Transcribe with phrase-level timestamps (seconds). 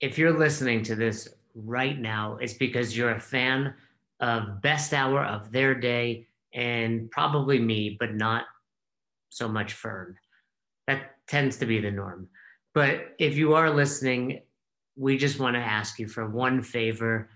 [0.00, 3.74] if you're listening to this right now, it's because you're a fan
[4.20, 8.44] of Best Hour of Their Day and probably me, but not
[9.28, 10.16] so much Fern.
[10.86, 12.28] That tends to be the norm.
[12.74, 14.42] But if you are listening,
[14.96, 17.30] we just want to ask you for one favor.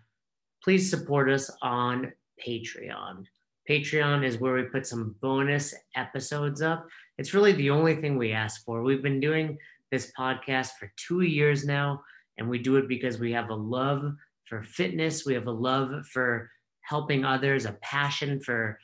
[0.62, 2.12] Please support us on
[2.45, 3.25] Patreon.
[3.69, 6.87] Patreon is where we put some bonus episodes up.
[7.19, 8.83] It's really the only thing we ask for.
[8.83, 9.57] We've been doing
[9.91, 12.03] this podcast for two years now,
[12.39, 14.14] and we do it because we have a love
[14.45, 16.50] for fitness, we have a love for
[16.82, 18.79] helping others, a passion for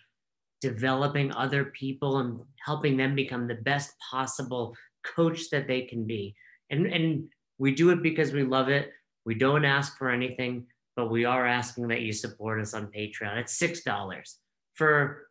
[0.61, 6.35] developing other people and helping them become the best possible coach that they can be.
[6.71, 7.25] And, and
[7.59, 8.91] we do it because we love it.
[9.25, 13.37] We don't ask for anything, but we are asking that you support us on Patreon.
[13.39, 14.37] It's $6
[14.75, 15.29] for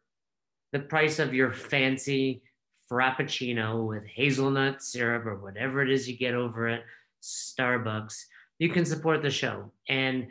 [0.73, 2.43] the price of your fancy
[2.91, 6.83] frappuccino with hazelnut syrup or whatever it is you get over at
[7.21, 8.15] Starbucks.
[8.59, 9.71] You can support the show.
[9.87, 10.27] And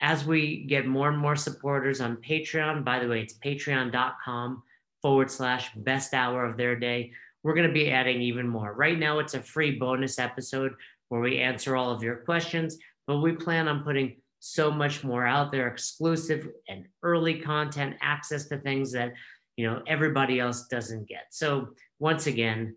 [0.00, 4.62] as we get more and more supporters on Patreon, by the way, it's patreon.com
[5.02, 7.12] forward slash best hour of their day.
[7.42, 8.72] We're going to be adding even more.
[8.72, 10.72] Right now, it's a free bonus episode
[11.08, 15.26] where we answer all of your questions, but we plan on putting so much more
[15.26, 19.12] out there exclusive and early content access to things that
[19.56, 22.76] you know everybody else doesn't get so once again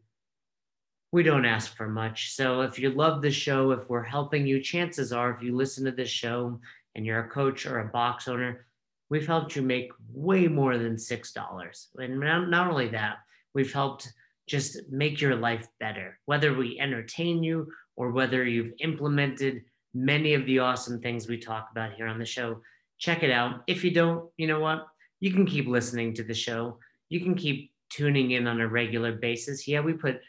[1.11, 4.61] we don't ask for much so if you love the show if we're helping you
[4.61, 6.59] chances are if you listen to this show
[6.95, 8.65] and you're a coach or a box owner,
[9.09, 11.85] we've helped you make way more than $6.
[11.97, 13.17] And not only that,
[13.53, 14.11] we've helped
[14.47, 20.45] just make your life better, whether we entertain you or whether you've implemented many of
[20.45, 22.59] the awesome things we talk about here on the show.
[22.97, 23.63] Check it out.
[23.67, 24.87] If you don't, you know what?
[25.19, 26.79] You can keep listening to the show.
[27.09, 29.67] You can keep tuning in on a regular basis.
[29.67, 30.19] Yeah, we put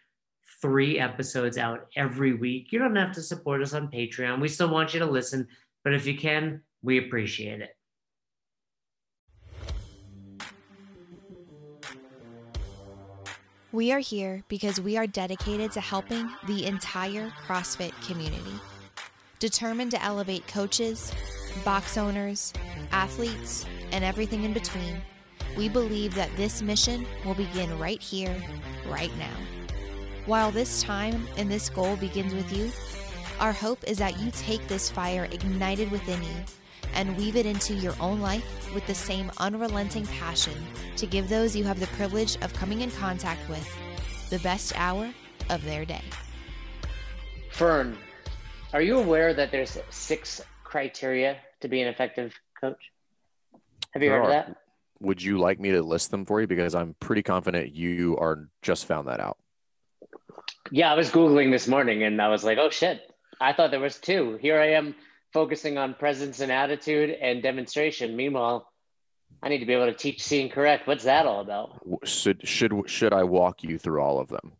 [0.60, 2.72] three episodes out every week.
[2.72, 4.40] You don't have to support us on Patreon.
[4.40, 5.48] We still want you to listen
[5.84, 7.76] but if you can, we appreciate it.
[13.72, 18.60] We are here because we are dedicated to helping the entire CrossFit community.
[19.38, 21.12] Determined to elevate coaches,
[21.64, 22.52] box owners,
[22.90, 25.00] athletes, and everything in between,
[25.56, 28.36] we believe that this mission will begin right here,
[28.88, 29.59] right now.
[30.30, 32.70] While this time and this goal begins with you,
[33.40, 36.44] our hope is that you take this fire ignited within you
[36.94, 40.54] and weave it into your own life with the same unrelenting passion
[40.98, 43.68] to give those you have the privilege of coming in contact with
[44.30, 45.12] the best hour
[45.48, 46.04] of their day.
[47.50, 47.98] Fern,
[48.72, 52.92] are you aware that there's six criteria to be an effective coach?
[53.90, 54.38] Have you there heard are.
[54.42, 54.56] of that?
[55.00, 56.46] Would you like me to list them for you?
[56.46, 59.36] Because I'm pretty confident you are just found that out.
[60.70, 63.00] Yeah, I was Googling this morning and I was like, oh shit,
[63.40, 64.38] I thought there was two.
[64.40, 64.94] Here I am
[65.32, 68.16] focusing on presence and attitude and demonstration.
[68.16, 68.70] Meanwhile,
[69.42, 70.86] I need to be able to teach seeing correct.
[70.86, 71.80] What's that all about?
[72.04, 74.52] Should should should I walk you through all of them?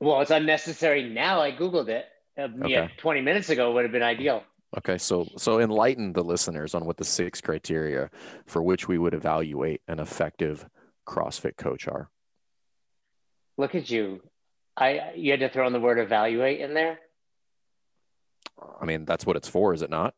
[0.00, 1.40] Well, it's unnecessary now.
[1.40, 2.04] I googled it.
[2.38, 2.70] Uh, okay.
[2.70, 4.42] Yeah, 20 minutes ago would have been ideal.
[4.76, 8.10] Okay, so so enlighten the listeners on what the six criteria
[8.46, 10.66] for which we would evaluate an effective
[11.06, 12.10] CrossFit coach are.
[13.56, 14.20] Look at you.
[14.76, 16.98] I you had to throw in the word evaluate in there.
[18.80, 20.14] I mean, that's what it's for, is it not?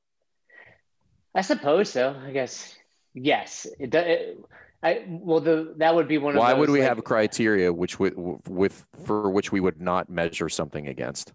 [1.34, 2.16] I suppose so.
[2.24, 2.76] I guess
[3.14, 3.66] yes.
[3.78, 4.38] It, it
[4.82, 6.34] I well, the that would be one.
[6.34, 8.14] Of the Why those, would we like, have criteria which would
[8.48, 11.32] with for which we would not measure something against?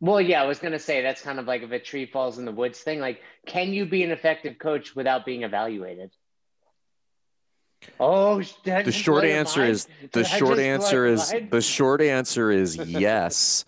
[0.00, 2.44] Well, yeah, I was gonna say that's kind of like if a tree falls in
[2.44, 3.00] the woods thing.
[3.00, 6.10] Like, can you be an effective coach without being evaluated?
[8.00, 13.64] Oh, the short answer is the short answer is the short answer is yes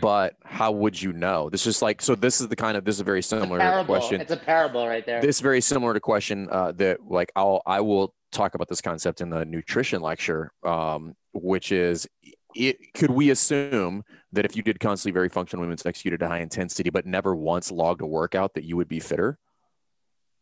[0.00, 1.50] but how would you know?
[1.50, 2.14] This is like so.
[2.14, 4.20] This is the kind of this is a very similar it's question.
[4.20, 5.20] It's a parable right there.
[5.20, 8.80] This is very similar to question uh, that like I'll I will talk about this
[8.80, 12.06] concept in the nutrition lecture, um, which is
[12.54, 16.40] it, could we assume that if you did constantly very functional movements executed at high
[16.40, 19.38] intensity, but never once logged a workout, that you would be fitter?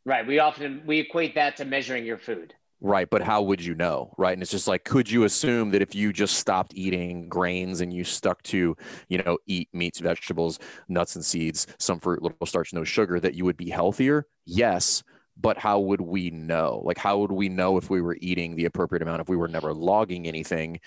[0.04, 0.26] Right.
[0.26, 2.54] We often we equate that to measuring your food.
[2.82, 3.08] Right.
[3.10, 4.14] But how would you know?
[4.16, 4.32] Right.
[4.32, 7.92] And it's just like, could you assume that if you just stopped eating grains and
[7.92, 8.74] you stuck to,
[9.08, 13.34] you know, eat meats, vegetables, nuts and seeds, some fruit, little starch, no sugar, that
[13.34, 14.26] you would be healthier?
[14.46, 15.02] Yes.
[15.36, 16.80] But how would we know?
[16.84, 19.48] Like, how would we know if we were eating the appropriate amount if we were
[19.48, 20.80] never logging anything?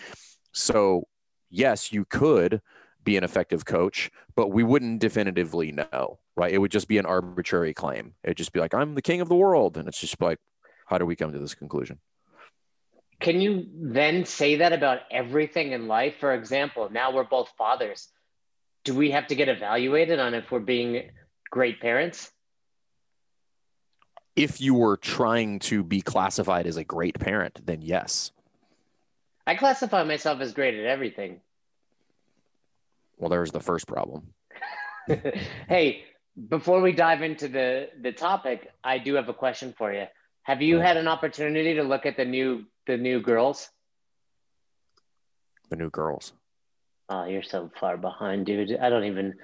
[0.52, 1.04] So,
[1.50, 2.62] yes, you could
[3.04, 6.54] be an effective coach, but we wouldn't definitively know, right?
[6.54, 8.14] It would just be an arbitrary claim.
[8.24, 9.78] It'd just be like, I'm the king of the world.
[9.78, 10.40] And it's just like,
[10.86, 12.00] how do we come to this conclusion?
[13.20, 16.16] Can you then say that about everything in life?
[16.20, 18.10] For example, now we're both fathers.
[18.84, 21.10] do we have to get evaluated on if we're being
[21.50, 22.30] great parents?
[24.36, 28.32] If you were trying to be classified as a great parent, then yes.
[29.48, 31.40] I classify myself as great at everything.
[33.18, 34.34] Well, there's the first problem.
[35.70, 36.04] hey,
[36.50, 40.06] before we dive into the the topic, I do have a question for you.
[40.44, 43.70] Have you had an opportunity to look at the new the new girls?
[45.70, 46.34] The new girls.
[47.10, 48.78] Oh, you're so far behind, dude.
[48.78, 49.36] I don't even.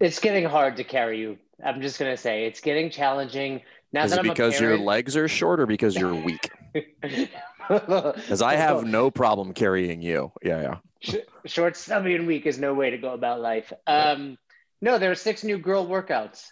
[0.00, 1.38] It's getting hard to carry you.
[1.64, 3.62] I'm just gonna say it's getting challenging.
[3.92, 6.50] Now Is that it I'm because a your legs are short or because you're weak?
[7.66, 10.32] Because I have no problem carrying you.
[10.42, 11.18] Yeah, yeah.
[11.46, 13.72] Short, stubby, and weak is no way to go about life.
[13.86, 14.36] Um,
[14.82, 16.48] no, there are six new girl workouts.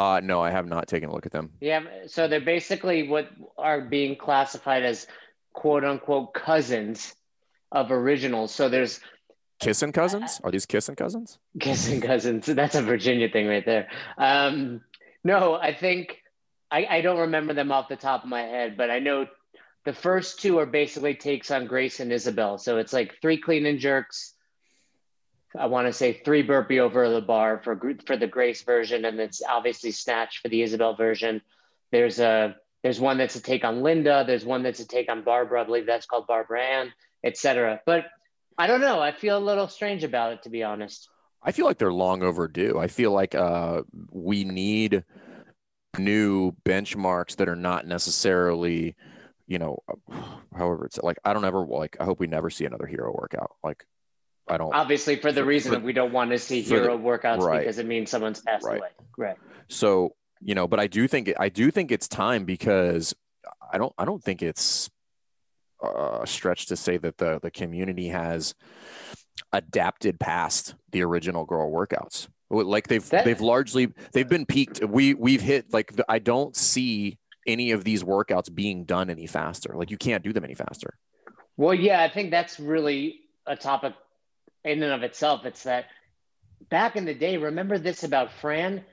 [0.00, 1.50] Uh, no, I have not taken a look at them.
[1.60, 5.06] Yeah, so they're basically what are being classified as
[5.52, 7.14] quote unquote cousins
[7.70, 8.52] of originals.
[8.52, 9.00] So there's
[9.60, 10.40] Kissing cousins?
[10.42, 11.38] Are these kissing cousins?
[11.60, 12.46] kissing cousins.
[12.60, 13.88] That's a Virginia thing right there.
[14.16, 14.80] Um,
[15.22, 16.16] no, I think
[16.70, 19.26] I, I don't remember them off the top of my head, but I know
[19.84, 22.56] the first two are basically takes on Grace and Isabel.
[22.56, 24.32] So it's like three clean and jerks.
[25.58, 29.18] I want to say three burpee over the bar for for the Grace version, and
[29.18, 31.42] it's obviously snatch for the Isabel version.
[31.90, 34.24] There's a there's one that's a take on Linda.
[34.26, 35.62] There's one that's a take on Barbara.
[35.62, 36.92] I believe that's called Barbara Ann,
[37.24, 37.80] etc.
[37.84, 38.06] But
[38.56, 39.00] I don't know.
[39.00, 41.08] I feel a little strange about it, to be honest.
[41.42, 42.78] I feel like they're long overdue.
[42.78, 45.04] I feel like uh, we need
[45.98, 48.94] new benchmarks that are not necessarily,
[49.46, 49.78] you know,
[50.56, 51.18] however it's like.
[51.24, 51.96] I don't ever like.
[51.98, 53.52] I hope we never see another hero workout.
[53.64, 53.84] Like,
[54.50, 54.74] I don't.
[54.74, 57.38] Obviously, for the reason for- that we don't want to see for the- hero workouts
[57.40, 57.60] right.
[57.60, 58.78] because it means someone's passed Right.
[58.78, 58.88] away.
[59.16, 59.36] Right.
[59.68, 63.14] So you know, but I do think I do think it's time because
[63.72, 64.90] I don't I don't think it's
[65.82, 68.54] a stretch to say that the the community has
[69.52, 72.28] adapted past the original girl workouts.
[72.50, 74.84] Like they've That- they've largely they've been peaked.
[74.84, 79.26] We we've hit like the, I don't see any of these workouts being done any
[79.26, 79.74] faster.
[79.74, 80.94] Like you can't do them any faster.
[81.56, 83.94] Well, yeah, I think that's really a topic
[84.64, 85.44] in and of itself.
[85.46, 85.86] It's that
[86.70, 88.84] back in the day, remember this about Fran?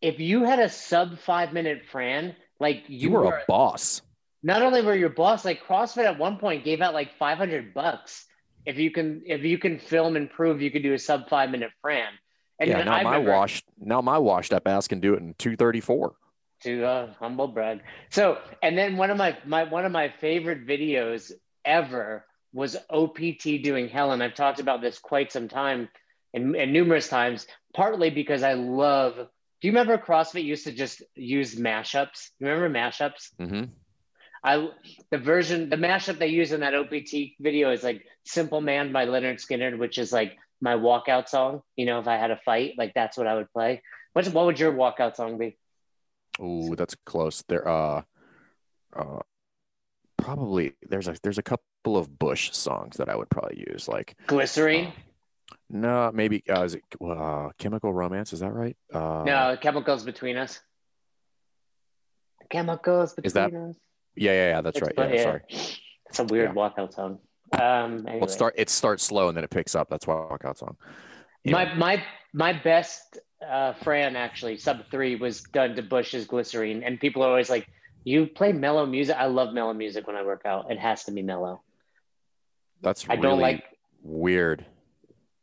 [0.00, 4.02] If you had a sub five minute Fran, like you, You, were, a boss.
[4.42, 8.26] not only were your boss, like CrossFit at one point gave out like 500 bucks
[8.66, 11.50] if you can if you can film and prove you could do a sub five
[11.50, 12.12] minute Fran.
[12.60, 15.20] And yeah, now I've my never- washed now my washed up ass can do it
[15.20, 16.14] in 234.
[16.62, 17.80] to uh, humble brag.
[18.10, 21.32] So, and then one of my my one of my favorite videos
[21.64, 24.22] ever was OPT doing Helen.
[24.22, 25.88] I've talked about this quite some time
[26.32, 29.16] and, and numerous times, partly because I love.
[29.16, 32.30] Do you remember CrossFit used to just use mashups?
[32.38, 33.30] You remember mashups?
[33.38, 33.64] hmm
[34.44, 34.68] I
[35.10, 39.06] the version the mashup they use in that OPT video is like "Simple Man" by
[39.06, 41.62] Lynyrd Skynyrd, which is like my walkout song.
[41.76, 43.82] You know, if I had a fight, like that's what I would play.
[44.12, 45.56] What's what would your walkout song be?
[46.40, 47.42] Ooh, that's close.
[47.48, 48.02] There, uh,
[48.94, 49.20] uh,
[50.24, 53.88] probably there's a there's a couple of Bush songs that I would probably use.
[53.88, 54.92] Like, Glycerine.
[55.68, 58.32] no, maybe uh, is it uh, Chemical Romance?
[58.32, 58.76] Is that right?
[58.92, 60.60] Uh, No, chemicals between us.
[62.50, 63.76] Chemicals between Is that- us.
[64.16, 64.60] Yeah, yeah, yeah.
[64.60, 65.08] That's It's right.
[65.10, 65.40] fu- Yeah, sorry.
[65.48, 66.54] It's a weird Yeah.
[66.54, 67.18] walkout song.
[67.52, 68.20] Um, anyway.
[68.20, 69.88] Well, it start it starts slow and then it picks up.
[69.90, 70.76] That's why walkout song.
[71.44, 71.64] Anyway.
[71.64, 76.98] My my my best uh, Fran actually sub three was done to Bush's Glycerine, and
[77.00, 77.66] people are always like,
[78.04, 80.70] "You play mellow music." I love mellow music when I work out.
[80.70, 81.62] It has to be mellow.
[82.80, 83.64] That's I really don't like.
[84.02, 84.66] weird.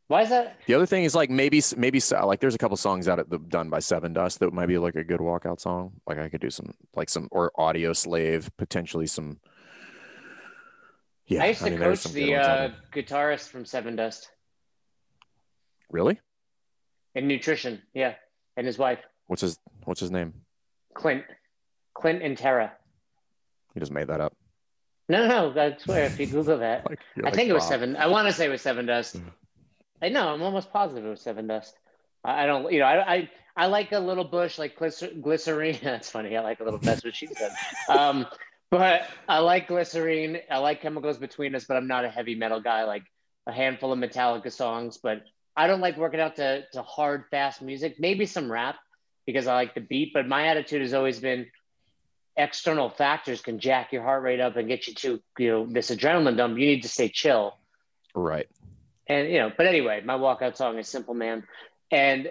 [0.08, 0.58] Why is that?
[0.68, 3.40] The other thing is like maybe maybe like there's a couple songs out at the
[3.40, 5.94] done by Sevendust that might be like a good walkout song.
[6.06, 9.40] Like I could do some like some or Audioslave potentially some.
[11.28, 14.26] Yeah, I used to mean, there's coach the uh, guitarist from Sevendust
[15.90, 16.20] Really?
[17.16, 17.82] in nutrition.
[17.94, 18.16] Yeah,
[18.58, 20.34] and his wife What's his What's his name?
[20.94, 21.24] Clint,
[22.02, 22.74] Clint and Tara.
[23.74, 24.34] He just made that up.
[25.10, 25.62] No, no, no.
[25.62, 27.96] I swear, if you Google that, Like, I like, think it was "Bob." seven.
[27.96, 29.18] I want to say it was Sevendust.
[29.18, 29.32] Mhm.
[30.02, 30.30] I know.
[30.30, 31.74] I'm almost positive it was Sevendust.
[32.24, 32.72] I I don't.
[32.72, 32.86] You know.
[32.86, 35.80] I I, I like a little bush like glycer- glycerine.
[35.84, 36.36] That's funny.
[36.38, 36.80] I like a little.
[36.80, 37.52] That's what she said.
[37.90, 38.26] Um,
[38.70, 40.40] but I like glycerine.
[40.50, 41.66] I like chemicals between us.
[41.66, 42.84] But I'm not a heavy metal guy.
[42.86, 43.04] Like
[43.48, 44.98] a handful of Metallica songs.
[44.98, 45.24] But
[45.58, 47.96] I don't like working out to to hard fast music.
[48.00, 48.76] Maybe some rap
[49.26, 50.14] because I like the beat.
[50.14, 51.48] But my attitude has always been
[52.38, 55.92] external factors can jack your heart rate up and get you to you know this
[55.92, 56.58] adrenaline dump.
[56.58, 57.58] You need to stay chill.
[58.16, 58.48] Right.
[59.08, 61.44] And you know, but anyway, my walkout song is "Simple Man,"
[61.92, 62.30] and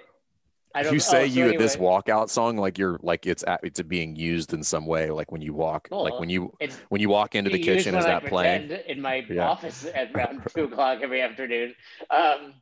[0.74, 0.94] I don't.
[0.94, 3.82] you say oh, so you this anyway, walkout song like you're like it's at, it's
[3.82, 7.08] being used in some way like when you walk like when you it's when you
[7.08, 9.48] walk into the kitchen is I that playing in my Yeah.
[9.48, 11.74] office at around two o'clock every afternoon.
[12.08, 12.54] Um,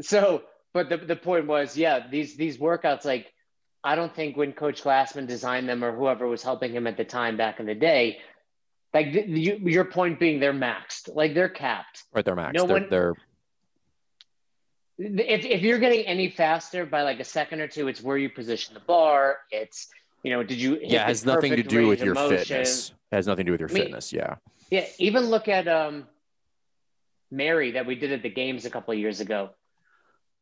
[0.00, 0.42] so,
[0.74, 3.32] but the, the point was, yeah, these these workouts, like
[3.84, 7.04] I don't think when Coach Glassman designed them or whoever was helping him at the
[7.04, 8.20] time back in the day,
[8.94, 12.04] like you, your point being they're maxed, like they're capped.
[12.12, 12.54] Right, they're maxed.
[12.54, 13.14] No they're, one, they're
[14.98, 18.28] if, if you're getting any faster by like a second or two, it's where you
[18.28, 19.38] position the bar.
[19.50, 19.88] It's
[20.22, 20.78] you know, did you?
[20.80, 22.38] yeah, it has nothing to do with your motion.
[22.38, 22.90] fitness.
[23.10, 24.12] It has nothing to do with your I mean, fitness.
[24.12, 24.36] Yeah.
[24.70, 24.86] Yeah.
[24.98, 26.06] Even look at um,
[27.30, 29.50] Mary that we did at the games a couple of years ago.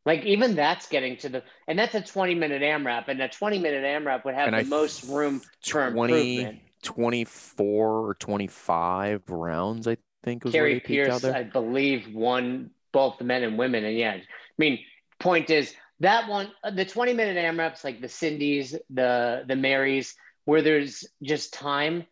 [0.07, 3.59] Like even that's getting to the, and that's a 20 minute AMRAP, and a 20
[3.59, 6.61] minute AMRAP would have and the I most room 20, for improvement.
[6.83, 13.42] 24 or 25 rounds, I think was Kari Pearce, I believe, won both the men
[13.42, 13.85] and women.
[13.85, 14.23] And yeah, I
[14.59, 14.78] mean,
[15.19, 20.14] point is that one, uh, the 20 minute AMRAPs, like the Cindy's, the the Marys,
[20.45, 22.07] where there's just time.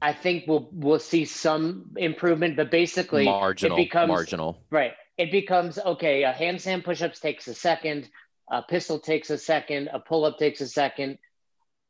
[0.00, 4.62] I think we'll we'll see some improvement, but basically marginal, it becomes marginal.
[4.70, 4.92] Right.
[5.18, 6.24] It becomes okay.
[6.24, 8.08] A handstand pushups takes a second,
[8.50, 11.18] a pistol takes a second, a pull up takes a second.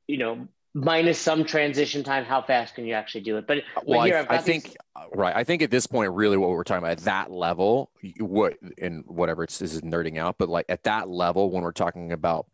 [0.07, 4.01] You know, minus some transition time how fast can you actually do it but, well,
[4.01, 4.77] but here, I, I think these...
[4.97, 7.91] Uh, right i think at this point really what we're talking about at that level
[8.19, 11.73] what and whatever it's this is nerding out but like at that level when we're
[11.73, 12.47] talking about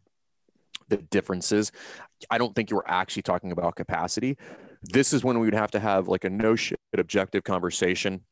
[0.88, 1.70] the differences
[2.28, 4.36] i don't think you were actually talking about capacity
[4.82, 8.22] this is when we would have to have like a no shit objective conversation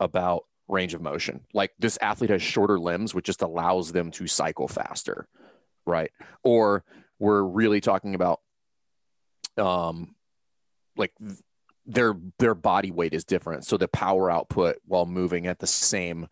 [0.00, 4.26] about range of motion like this athlete has shorter limbs which just allows them to
[4.26, 5.28] cycle faster
[5.86, 6.10] right
[6.42, 6.84] or
[7.18, 8.40] we're really talking about
[9.56, 10.14] um,
[10.96, 11.12] like
[11.86, 16.28] their their body weight is different, so the power output while moving at the same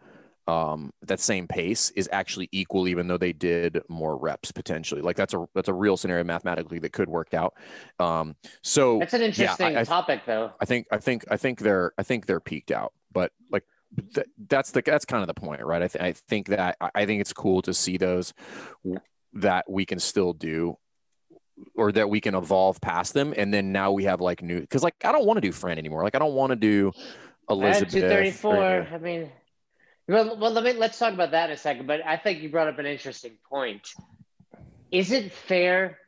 [0.48, 5.02] um, that same pace is actually equal, even though they did more reps potentially.
[5.02, 7.54] Like that's a that's a real scenario mathematically that could work out.
[7.98, 10.52] Um, so that's an interesting yeah, I, topic, though.
[10.60, 13.64] I think I think I think they're I think they're peaked out, but like
[14.14, 15.82] th- that's the that's kind of the point, right?
[15.82, 18.32] I, th- I think that I think it's cool to see those
[19.34, 20.76] that we can still do
[21.74, 23.34] or that we can evolve past them.
[23.36, 25.78] And then now we have like new, because like I don't want to do Fran
[25.78, 26.02] anymore.
[26.02, 26.92] Like I don't want to do
[27.48, 27.92] Elizabeth.
[27.92, 28.86] Two thirty four.
[28.92, 29.30] I mean,
[30.08, 31.86] well, well, let me let's talk about that in a second.
[31.86, 33.92] But I think you brought up an interesting point.
[34.90, 35.98] Is it fair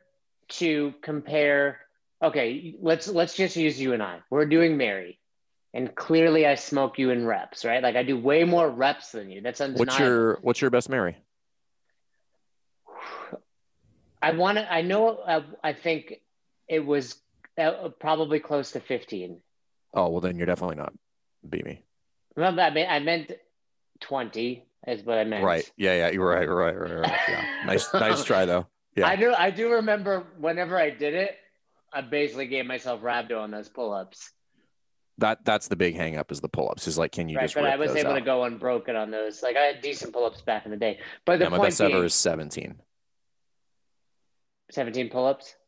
[0.49, 1.79] to compare?
[2.23, 4.19] Okay, let's let's just use you and I.
[4.29, 5.19] We're doing Mary,
[5.75, 7.83] and clearly I smoke you in reps, right?
[7.83, 9.41] Like I do way more reps than you.
[9.41, 9.85] That's undeniable.
[9.85, 11.17] What's your What's your best Mary?
[14.21, 14.73] I want to.
[14.73, 15.09] I know.
[15.09, 16.15] Uh, I think
[16.69, 17.15] it was
[17.59, 19.41] uh, probably close to fifteen.
[19.93, 20.93] Oh well, then you're definitely not
[21.47, 21.83] beat me.
[22.37, 23.33] Well, I mean, I meant
[23.99, 25.43] twenty is what I meant.
[25.43, 25.69] Right.
[25.75, 25.93] Yeah.
[25.93, 26.09] Yeah.
[26.11, 26.49] You're right.
[26.49, 26.79] Right.
[26.79, 26.99] Right.
[26.99, 27.19] Right.
[27.27, 27.45] Yeah.
[27.65, 27.93] nice.
[27.93, 28.65] nice try though.
[28.95, 29.07] Yeah.
[29.07, 29.33] I do.
[29.33, 31.35] I do remember whenever I did it,
[31.91, 34.31] I basically gave myself rhabdo on those pull-ups.
[35.19, 36.87] That that's the big hang up is the pull-ups.
[36.87, 37.55] Is like, can you right, just?
[37.55, 38.15] But I was able out?
[38.15, 39.41] to go unbroken on those.
[39.41, 40.99] Like I had decent pull-ups back in the day.
[41.25, 42.75] But the yeah, my best being, ever is seventeen.
[44.71, 45.55] 17 pull-ups?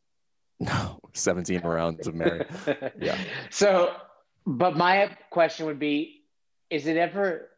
[0.60, 2.44] No, 17 rounds of Mary.
[3.00, 3.16] Yeah.
[3.52, 3.94] So,
[4.44, 6.24] but my question would be,
[6.72, 7.50] is it ever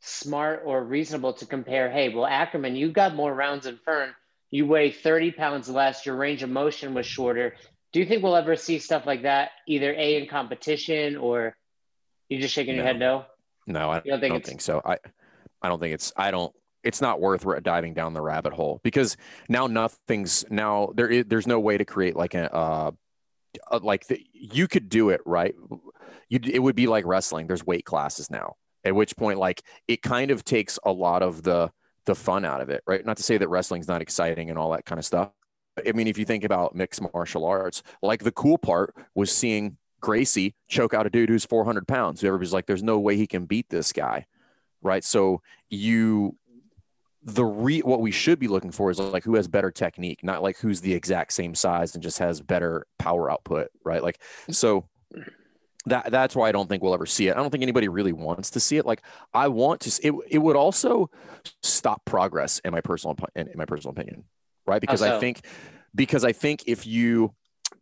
[0.00, 4.10] smart or reasonable to compare, hey, well, Ackerman, you got more rounds than Fern.
[4.50, 6.04] You weigh 30 pounds less.
[6.04, 7.54] Your range of motion was shorter.
[7.96, 11.56] Do you think we'll ever see stuff like that, either A, in competition or
[12.28, 12.82] you just shaking no.
[12.82, 13.24] your head no?
[13.66, 14.82] No, I don't think, don't think so.
[14.84, 14.98] I,
[15.62, 19.16] I don't think it's, I don't, it's not worth diving down the rabbit hole because
[19.48, 22.90] now nothing's now there is there's no way to create like a, uh,
[23.80, 25.54] like the, you could do it right
[26.28, 30.02] you it would be like wrestling there's weight classes now at which point like it
[30.02, 31.72] kind of takes a lot of the
[32.04, 34.72] the fun out of it right not to say that wrestling's not exciting and all
[34.72, 35.30] that kind of stuff
[35.86, 39.76] i mean if you think about mixed martial arts like the cool part was seeing
[40.00, 43.44] gracie choke out a dude who's 400 pounds everybody's like there's no way he can
[43.44, 44.26] beat this guy
[44.82, 46.36] right so you
[47.26, 50.44] the re what we should be looking for is like who has better technique, not
[50.44, 54.02] like who's the exact same size and just has better power output, right?
[54.02, 54.86] Like so
[55.86, 57.32] that that's why I don't think we'll ever see it.
[57.32, 58.86] I don't think anybody really wants to see it.
[58.86, 59.02] Like
[59.34, 60.06] I want to.
[60.06, 61.10] It it would also
[61.64, 64.24] stop progress in my personal in, in my personal opinion,
[64.66, 64.80] right?
[64.80, 65.16] Because so?
[65.16, 65.42] I think
[65.94, 67.34] because I think if you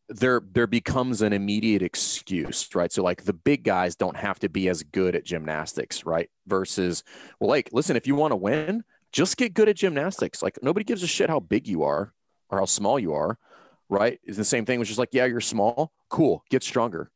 [0.09, 2.93] there there becomes an immediate excuse, right?
[2.93, 6.31] So like the big guys don't have to be as good at gymnastics, right?
[6.47, 7.03] Versus
[7.41, 10.43] well, like listen, if you want to win, just get good at gymnastics.
[10.43, 12.13] Like nobody gives a shit how big you are
[12.51, 13.39] or how small you are,
[13.89, 14.21] right?
[14.25, 15.93] Is the same thing, which is like, yeah, you're small.
[16.11, 16.45] Cool.
[16.51, 17.11] Get stronger.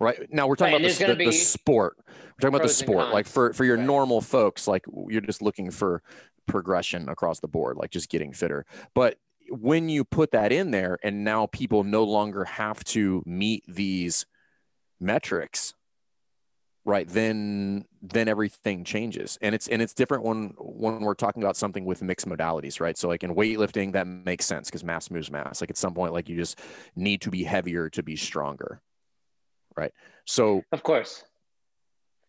[0.00, 1.96] Right now, we're talking right, about the, the, the, sport.
[2.06, 3.12] We're talking about the sport.
[3.12, 3.86] Like for for your right.
[3.86, 6.02] normal folks, like you're just looking for
[6.46, 8.66] progression across the board, like just getting fitter.
[8.94, 13.64] But when you put that in there, and now people no longer have to meet
[13.68, 14.26] these
[15.00, 15.74] metrics,
[16.84, 19.38] right then then everything changes.
[19.40, 22.96] And it's and it's different when when we're talking about something with mixed modalities right?
[22.96, 25.60] So like in weightlifting that makes sense because mass moves mass.
[25.60, 26.60] Like at some point like you just
[26.94, 28.80] need to be heavier to be stronger
[29.76, 29.92] right?
[30.24, 31.24] So of course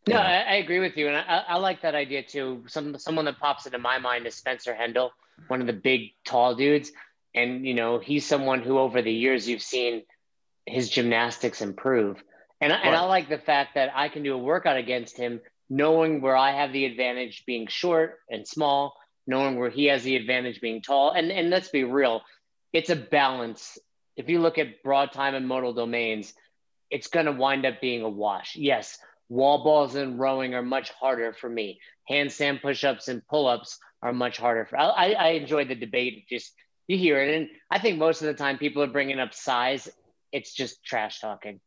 [0.07, 3.25] no I, I, agree with you and I, I like that idea too some someone
[3.25, 5.11] that pops into my mind is spencer hendel
[5.47, 6.91] one of the big tall dudes
[7.33, 10.03] and you know he's someone who over the years you've seen
[10.65, 12.23] his gymnastics improve
[12.61, 12.81] and, right.
[12.83, 16.37] and I like the fact that I can do a workout against him, knowing where
[16.37, 18.95] I have the advantage being short and small,
[19.27, 21.11] knowing where he has the advantage being tall.
[21.11, 22.21] And, and let's be real,
[22.71, 23.77] it's a balance.
[24.15, 26.33] If you look at broad time and modal domains,
[26.89, 28.55] it's going to wind up being a wash.
[28.55, 28.97] Yes,
[29.29, 31.79] wall balls and rowing are much harder for me.
[32.09, 34.77] Handstand push-ups and pull-ups are much harder for.
[34.77, 36.25] I, I enjoy the debate.
[36.29, 36.53] Just
[36.87, 39.89] you hear it, and I think most of the time people are bringing up size.
[40.31, 41.59] It's just trash talking.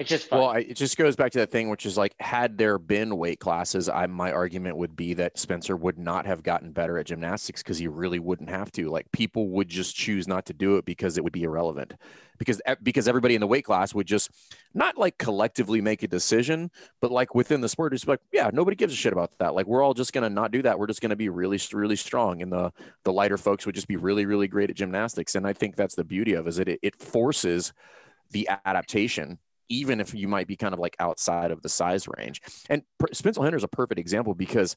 [0.00, 0.38] It's just fun.
[0.38, 3.18] Well, I, it just goes back to that thing, which is like, had there been
[3.18, 7.04] weight classes, I my argument would be that Spencer would not have gotten better at
[7.04, 8.88] gymnastics because he really wouldn't have to.
[8.88, 11.92] Like, people would just choose not to do it because it would be irrelevant,
[12.38, 14.30] because because everybody in the weight class would just
[14.72, 16.70] not like collectively make a decision,
[17.02, 19.54] but like within the sport, just like, yeah, nobody gives a shit about that.
[19.54, 20.78] Like, we're all just gonna not do that.
[20.78, 22.72] We're just gonna be really really strong, and the
[23.04, 25.34] the lighter folks would just be really really great at gymnastics.
[25.34, 27.74] And I think that's the beauty of it, is that it, it forces
[28.30, 29.38] the adaptation
[29.70, 32.42] even if you might be kind of like outside of the size range.
[32.68, 34.76] And Spencer Hendel is a perfect example because,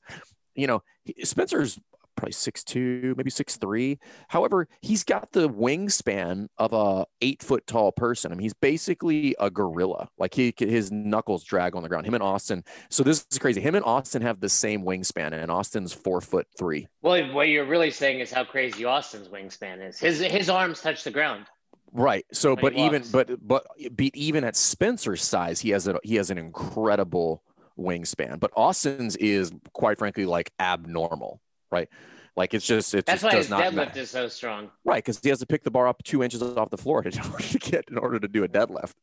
[0.55, 0.81] you know,
[1.23, 1.77] Spencer's
[2.15, 3.99] probably six two, maybe six three.
[4.27, 8.31] However, he's got the wingspan of a eight foot tall person.
[8.31, 10.09] I mean, he's basically a gorilla.
[10.17, 12.05] Like he, his knuckles drag on the ground.
[12.05, 12.63] Him and Austin.
[12.89, 13.61] So this is crazy.
[13.61, 16.87] Him and Austin have the same wingspan, and Austin's four foot three.
[17.01, 19.99] Well, what you're really saying is how crazy Austin's wingspan is.
[19.99, 21.47] His his arms touch the ground.
[21.93, 22.25] Right.
[22.33, 26.31] So, but even but but beat even at Spencer's size, he has a he has
[26.31, 27.43] an incredible
[27.77, 28.39] wingspan.
[28.39, 31.39] But Austin's is quite frankly like abnormal,
[31.71, 31.87] right?
[32.35, 33.99] Like it's just it that's just why his deadlift matter.
[33.99, 34.71] is so strong.
[34.83, 37.19] Right, because he has to pick the bar up two inches off the floor in
[37.19, 38.93] order to get in order to do a deadlift.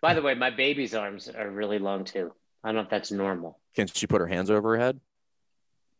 [0.00, 2.32] By the way, my baby's arms are really long too.
[2.64, 3.58] I don't know if that's normal.
[3.74, 5.00] Can she put her hands over her head?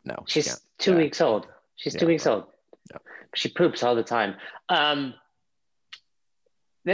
[0.04, 0.98] No, she's two yeah.
[0.98, 1.46] weeks old.
[1.76, 2.44] She's yeah, two weeks old.
[2.90, 2.98] Yeah.
[3.34, 4.36] She poops all the time.
[4.70, 5.14] Um,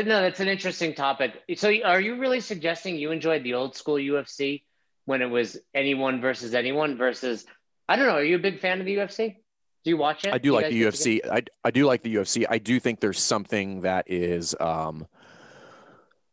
[0.02, 1.40] no, that's an interesting topic.
[1.56, 4.62] So, are you really suggesting you enjoyed the old school UFC
[5.04, 7.44] when it was anyone versus anyone versus?
[7.88, 8.14] I don't know.
[8.14, 9.36] Are you a big fan of the UFC?
[9.84, 10.32] Do you watch it?
[10.32, 11.20] I do, do like the UFC.
[11.30, 12.46] I, I do like the UFC.
[12.48, 15.06] I do think there's something that is um,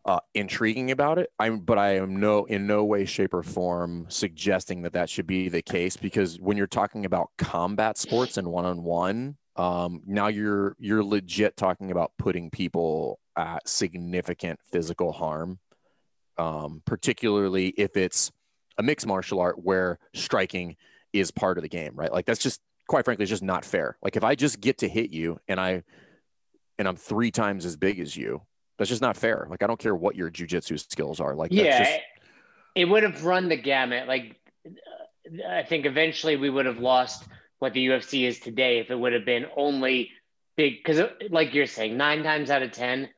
[0.06, 1.30] uh, intriguing about it.
[1.38, 5.28] I'm, but I am no in no way, shape, or form suggesting that that should
[5.28, 10.02] be the case because when you're talking about combat sports and one on one, um,
[10.06, 15.60] now you're you're legit talking about putting people at significant physical harm,
[16.38, 18.32] um, particularly if it's
[18.78, 20.76] a mixed martial art where striking
[21.14, 22.12] is part of the game, right?
[22.12, 23.98] Like that's just quite frankly, it's just not fair.
[24.02, 25.84] Like if I just get to hit you and I
[26.78, 28.42] and I'm three times as big as you,
[28.78, 29.48] that's just not fair.
[29.50, 31.36] Like I don't care what your jujitsu skills are.
[31.36, 32.00] Like yeah, just...
[32.76, 34.08] it would have run the gamut.
[34.08, 34.36] Like
[35.48, 37.24] I think eventually we would have lost
[37.60, 40.10] what the UFC is today if it would have been only
[40.58, 43.10] big because like you're saying, nine times out of ten,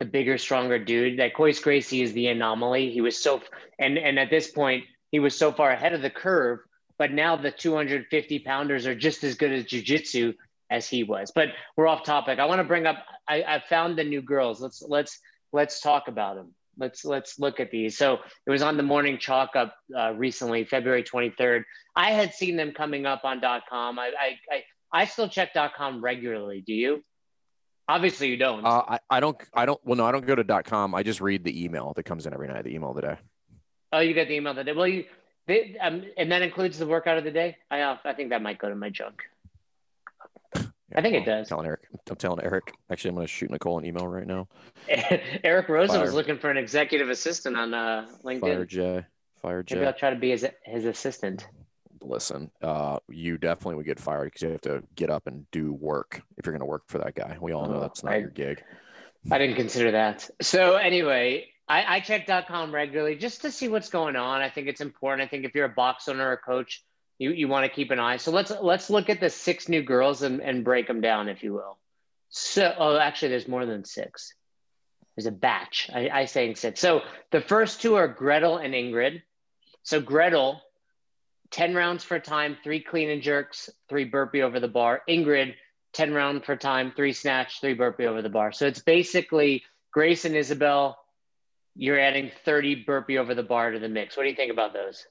[0.00, 1.20] the bigger, stronger dude.
[1.20, 2.90] That Royce Gracie is the anomaly.
[2.90, 3.40] He was so,
[3.78, 6.58] and and at this point, he was so far ahead of the curve.
[6.98, 10.34] But now the 250 pounders are just as good at jujitsu
[10.70, 11.32] as he was.
[11.34, 12.38] But we're off topic.
[12.38, 12.96] I want to bring up.
[13.28, 14.60] I, I found the new girls.
[14.60, 15.18] Let's let's
[15.52, 16.54] let's talk about them.
[16.78, 17.98] Let's let's look at these.
[17.98, 21.64] So it was on the morning chalk up uh, recently, February 23rd.
[21.94, 23.98] I had seen them coming up on dot .com.
[23.98, 24.62] I I I,
[25.02, 26.62] I still check dot .com regularly.
[26.66, 27.04] Do you?
[27.90, 28.64] Obviously, you don't.
[28.64, 29.36] Uh, I, I don't.
[29.52, 29.80] I don't.
[29.84, 30.94] Well, no, I don't go to .com.
[30.94, 32.62] I just read the email that comes in every night.
[32.62, 33.16] The email of the day.
[33.92, 34.72] Oh, you get the email of the day.
[34.72, 35.06] Well, you,
[35.48, 37.56] they, um, and that includes the workout of the day.
[37.68, 39.22] I, uh, I think that might go to my junk.
[40.54, 40.62] Yeah,
[40.94, 41.50] I think it does.
[41.50, 41.80] I'm telling Eric.
[42.08, 42.72] I'm telling Eric.
[42.92, 44.46] Actually, I'm going to shoot Nicole an email right now.
[45.42, 46.04] Eric Rosen Fire.
[46.04, 48.40] was looking for an executive assistant on uh, LinkedIn.
[48.40, 49.06] Fire J.
[49.42, 49.74] Fire J.
[49.74, 51.44] Maybe I'll try to be his his assistant
[52.02, 55.72] listen, uh, you definitely would get fired because you have to get up and do
[55.72, 57.36] work if you're going to work for that guy.
[57.40, 58.62] We all know oh, that's not I, your gig.
[59.30, 60.28] I didn't consider that.
[60.40, 64.40] So anyway, I, I check .com regularly just to see what's going on.
[64.40, 65.26] I think it's important.
[65.26, 66.82] I think if you're a box owner or a coach,
[67.18, 68.16] you, you want to keep an eye.
[68.16, 71.42] So let's let's look at the six new girls and, and break them down, if
[71.42, 71.78] you will.
[72.30, 74.34] So oh, actually, there's more than six.
[75.16, 75.90] There's a batch.
[75.92, 76.80] I, I say six.
[76.80, 79.22] So the first two are Gretel and Ingrid.
[79.82, 80.62] So Gretel
[81.50, 85.02] 10 rounds for time, three clean and jerks, three burpee over the bar.
[85.08, 85.54] Ingrid,
[85.92, 88.52] 10 round for time, three snatch, three burpee over the bar.
[88.52, 90.96] So it's basically Grace and Isabel
[91.76, 94.16] you're adding 30 burpee over the bar to the mix.
[94.16, 95.06] What do you think about those?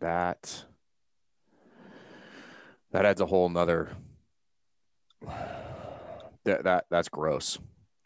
[0.00, 0.64] That
[2.92, 3.90] that adds a whole nother
[6.44, 7.58] that, that that's gross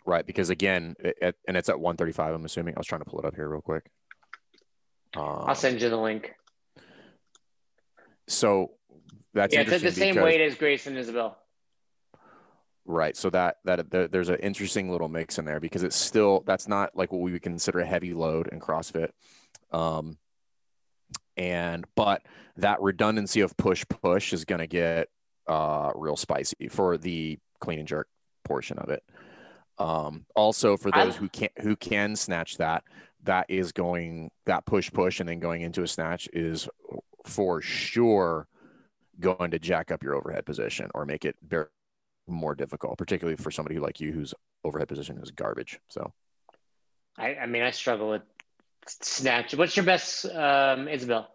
[0.05, 3.21] right because again it, and it's at 135 i'm assuming i was trying to pull
[3.21, 3.89] it up here real quick
[5.17, 6.35] um, i'll send you the link.
[8.27, 8.73] So
[9.35, 11.39] that's yeah it's the same weight as grace and isabel.
[12.87, 16.69] Right so that that there's an interesting little mix in there because it's still that's
[16.69, 19.11] not like what we would consider a heavy load in crossfit.
[19.73, 20.19] Um
[21.37, 22.23] and but
[22.57, 25.09] that redundancy of push push is going to get
[25.49, 28.09] uh real spicy for the clean and jerk
[28.45, 29.03] portion of it.
[29.79, 32.85] Um also for those I, who can't who can snatch that
[33.25, 36.69] that is going that push push and then going into a snatch is
[37.27, 38.47] for sure
[39.21, 41.67] going to jack up your overhead position or make it very
[42.27, 44.33] more difficult particularly for somebody like you whose
[44.65, 46.13] overhead position is garbage so
[47.19, 48.23] i i mean i struggle with
[48.89, 49.55] snatch.
[49.55, 51.29] What's your best, um, Isabel?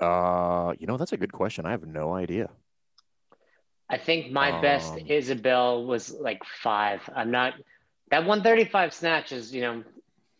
[0.00, 1.66] Uh, you know, that's a good question.
[1.66, 2.50] I have no idea.
[3.88, 7.08] I think my um, best Isabel was like five.
[7.14, 7.54] I'm not
[8.10, 9.82] that 135 snatch is, you know,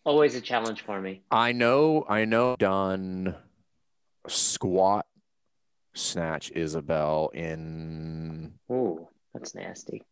[0.05, 1.23] always a challenge for me.
[1.31, 3.35] I know, I know done
[4.29, 5.07] squat
[5.95, 10.03] snatch Isabel in Ooh, that's nasty.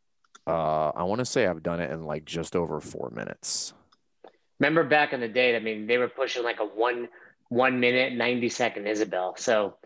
[0.46, 3.74] Uh I want to say I've done it in like just over four minutes.
[4.60, 7.08] Remember back in the day, I mean, they were pushing like a one
[7.48, 9.34] one minute, 90 second Isabel.
[9.36, 9.76] So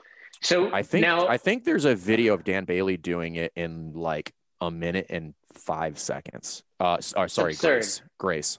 [0.42, 3.92] so I think now I think there's a video of Dan Bailey doing it in
[3.94, 6.62] like a minute and five seconds.
[6.80, 8.02] Uh, uh sorry, Grace.
[8.18, 8.58] Grace.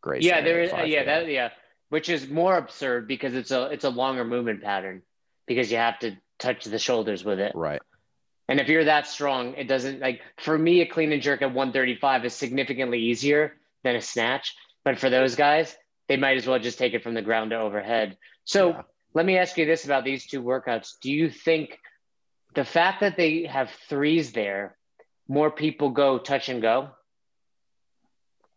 [0.00, 0.24] Grace.
[0.24, 0.72] Yeah, there is.
[0.72, 1.50] Uh, yeah, that yeah,
[1.90, 5.02] which is more absurd because it's a it's a longer movement pattern
[5.46, 7.52] because you have to touch the shoulders with it.
[7.54, 7.82] Right.
[8.48, 11.54] And if you're that strong, it doesn't like for me a clean and jerk at
[11.54, 13.54] 135 is significantly easier
[13.84, 14.54] than a snatch
[14.84, 15.76] but for those guys,
[16.08, 18.16] they might as well just take it from the ground to overhead.
[18.44, 18.82] So yeah.
[19.14, 20.94] let me ask you this about these two workouts.
[21.00, 21.78] Do you think
[22.54, 24.76] the fact that they have threes there,
[25.32, 26.90] more people go touch and go?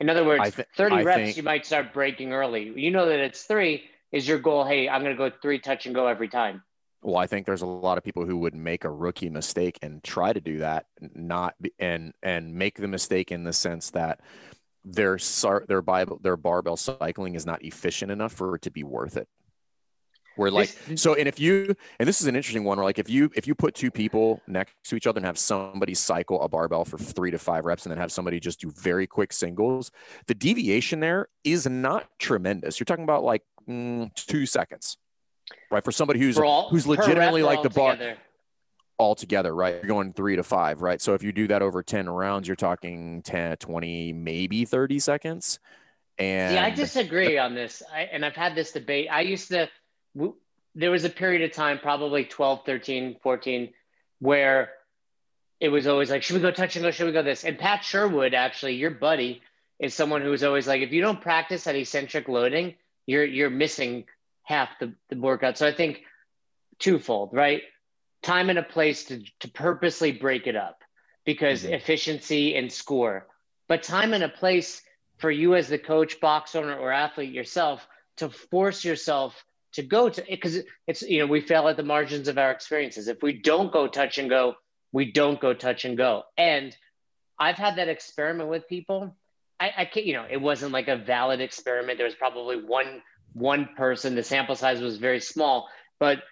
[0.02, 1.38] In other words, th- 30 I reps, think...
[1.38, 2.74] you might start breaking early.
[2.76, 3.86] You know that it's three.
[4.12, 6.64] Is your goal, hey, I'm going to go three touch and go every time?
[7.02, 10.04] Well, I think there's a lot of people who would make a rookie mistake and
[10.04, 14.20] try to do that, not and and make the mistake in the sense that
[14.84, 15.18] their
[15.68, 19.28] their bible their barbell cycling is not efficient enough for it to be worth it
[20.36, 23.10] where like so and if you and this is an interesting one where like if
[23.10, 26.50] you if you put two people next to each other and have somebody cycle a
[26.50, 29.92] barbell for three to five reps and then have somebody just do very quick singles
[30.28, 34.98] the deviation there is not tremendous you're talking about like mm, two seconds
[35.72, 38.18] right for somebody who's all, who's legitimately like the bar together
[39.00, 39.76] altogether, right?
[39.76, 41.02] You're going three to five, right?
[41.02, 45.60] So if you do that over 10 rounds, you're talking 10, 20, maybe 30 seconds.
[46.18, 47.84] And yeah, I disagree on this.
[47.94, 49.08] I, and I've had this debate.
[49.12, 49.70] I used to,
[50.16, 50.36] w-
[50.74, 53.74] there was a period of time, probably 12, 13, 14,
[54.20, 54.72] where
[55.60, 56.92] it was always like, should we go touch and go?
[56.92, 57.44] Should we go this?
[57.44, 59.42] And Pat Sherwood, actually, your buddy,
[59.80, 62.76] is someone who was always like, if you don't practice at eccentric loading,
[63.06, 64.06] you're you're missing
[64.44, 65.58] half the, the workout.
[65.58, 66.04] So I think
[66.80, 67.62] twofold, right?
[68.26, 70.84] time and a place to, to purposely break it up
[71.26, 71.74] because mm-hmm.
[71.74, 73.28] efficiency and score,
[73.68, 74.82] but time and a place
[75.18, 79.46] for you as the coach, box owner, or athlete yourself to force yourself
[79.76, 83.08] to go to because it's you know we fail at the margins of our experiences.
[83.08, 84.56] If we don't go touch and go,
[84.92, 86.24] we don't go touch and go.
[86.38, 86.76] And
[87.38, 89.16] I've had that experiment with people.
[89.60, 91.98] I, I can't, you know, it wasn't like a valid experiment.
[91.98, 93.02] There was probably one
[93.34, 94.16] one person.
[94.16, 96.24] The sample size was very small, but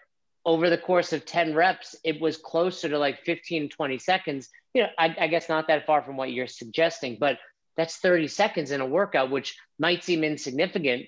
[0.46, 4.50] over the course of 10 reps, it was closer to like 15, 20 seconds.
[4.74, 7.38] You know, I, I, guess not that far from what you're suggesting, but
[7.78, 11.06] that's 30 seconds in a workout, which might seem insignificant,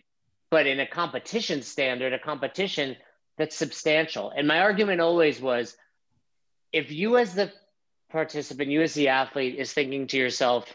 [0.55, 2.95] but in a competition standard, a competition
[3.37, 4.31] that's substantial.
[4.33, 5.75] And my argument always was
[6.71, 7.51] if you, as the
[8.09, 10.73] participant, you as the athlete, is thinking to yourself,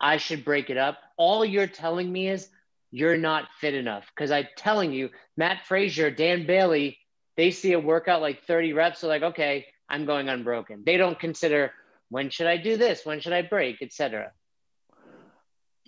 [0.00, 2.48] I should break it up, all you're telling me is
[2.92, 4.06] you're not fit enough.
[4.14, 6.96] Because I'm telling you, Matt Fraser, Dan Bailey,
[7.36, 10.84] they see a workout like 30 reps, they're like, okay, I'm going unbroken.
[10.86, 11.72] They don't consider
[12.08, 14.30] when should I do this, when should I break, etc.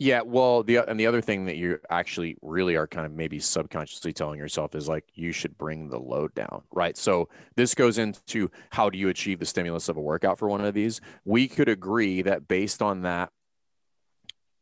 [0.01, 3.41] Yeah, well, the and the other thing that you actually really are kind of maybe
[3.41, 6.97] subconsciously telling yourself is like you should bring the load down, right?
[6.97, 10.65] So this goes into how do you achieve the stimulus of a workout for one
[10.65, 11.01] of these?
[11.25, 13.33] We could agree that based on that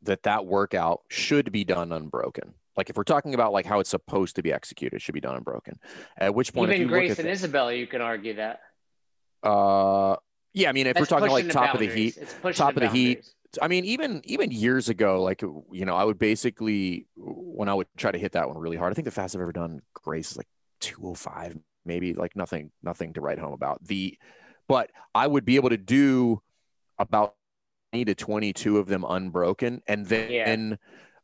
[0.03, 3.91] that that workout should be done unbroken, like if we're talking about like how it's
[3.91, 5.79] supposed to be executed, it should be done unbroken.
[6.17, 8.61] At which point, even Grace and the, Isabella, you can argue that.
[9.43, 10.17] Uh,
[10.55, 12.19] yeah, I mean, if That's we're talking like top of the heat,
[12.55, 13.29] top of the heat,
[13.61, 17.87] I mean, even even years ago, like you know, I would basically when I would
[17.97, 18.93] try to hit that one really hard.
[18.93, 20.49] I think the fastest I've ever done Grace is like
[20.81, 23.85] 205, maybe like nothing, nothing to write home about.
[23.85, 24.19] The
[24.69, 26.41] but I would be able to do
[26.99, 27.35] about
[27.93, 30.31] 20 to 22 of them unbroken, and then.
[30.31, 30.51] Yeah.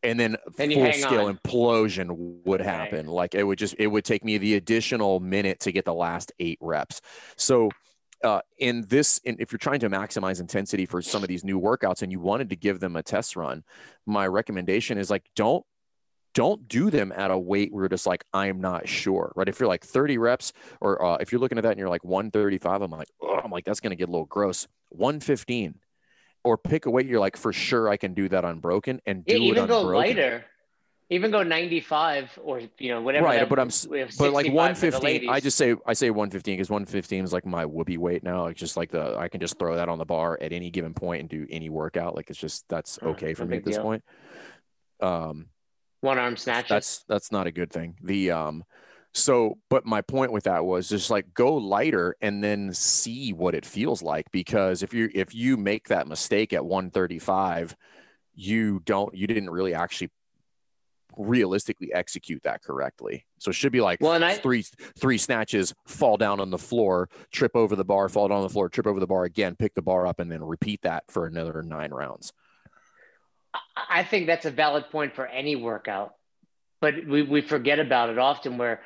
[0.04, 1.38] And then, you full scale on.
[1.38, 2.08] implosion
[2.44, 2.68] would Right.
[2.68, 3.06] happen.
[3.06, 6.32] Like it would just, it would take me the additional minute to get the last
[6.40, 7.00] eight reps.
[7.36, 7.70] So
[8.22, 11.60] uh, in this, in, if you're trying to maximize intensity for some of these new
[11.60, 13.64] workouts and you wanted to give them a test run,
[14.06, 15.64] my recommendation is like don't
[16.34, 19.48] don't do them at a weight where you're just like I'm not sure, right?
[19.48, 22.04] If you're like 30 reps, or uh, if you're looking at that and you're like
[22.04, 24.66] 135, I'm like, oh, I'm like that's gonna get a little gross.
[24.90, 25.74] 115,
[26.44, 29.34] or pick a weight you're like for sure I can do that unbroken and do
[29.34, 30.16] Yeah, it even go unbroken.
[30.16, 30.44] lighter.
[31.12, 33.26] Even go 95 or you know whatever.
[33.26, 35.56] Right, that- but I'm s- we have but like 65 for the 115 i just
[35.58, 38.46] say i say 115 because 115 is like my whoopee weight now.
[38.46, 40.94] It's just like the i can just throw that on the bar at any given
[40.94, 42.16] point and do any workout.
[42.16, 43.82] Like it's just that's Oh, okay for no me at this deal.
[43.84, 44.02] point.
[45.00, 45.46] Um
[46.00, 47.96] one arm snatch that's that's not a good thing.
[48.02, 48.64] The um
[49.14, 53.54] so but my point with that was just like go lighter and then see what
[53.54, 57.76] it feels like because if you if you make that mistake at 135
[58.34, 60.08] you don't you didn't really actually
[61.16, 64.64] realistically execute that correctly so it should be like Well, and I- three
[64.98, 68.48] three snatches fall down on the floor trip over the bar fall down on the
[68.50, 71.26] floor trip over the bar again pick the bar up and then repeat that for
[71.26, 72.32] another nine rounds
[73.76, 76.14] I think that's a valid point for any workout,
[76.80, 78.80] but we, we forget about it often where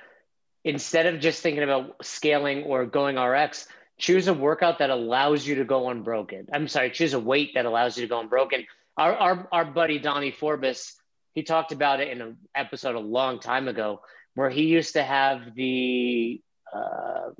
[0.64, 5.56] instead of just thinking about scaling or going RX, choose a workout that allows you
[5.56, 6.48] to go unbroken.
[6.52, 8.66] I'm sorry, choose a weight that allows you to go unbroken.
[8.96, 10.94] Our, our, our buddy Donnie Forbes,
[11.36, 14.00] he talked about it in an episode a long time ago
[14.34, 16.40] where he used to have the
[16.74, 17.30] uh,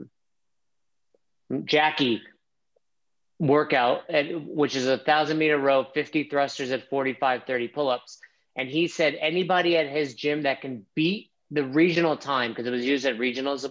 [1.64, 2.20] Jackie
[3.38, 8.18] workout, and, which is a thousand meter row, 50 thrusters at 45, 30 pull ups.
[8.54, 12.70] And he said anybody at his gym that can beat the regional time, because it
[12.70, 13.64] was used at regionals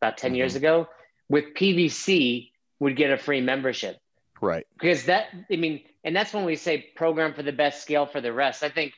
[0.00, 0.88] about 10 years ago,
[1.28, 3.98] with PVC would get a free membership.
[4.40, 8.06] right Because that, I mean, and that's when we say program for the best, scale
[8.06, 8.62] for the rest.
[8.62, 8.94] I think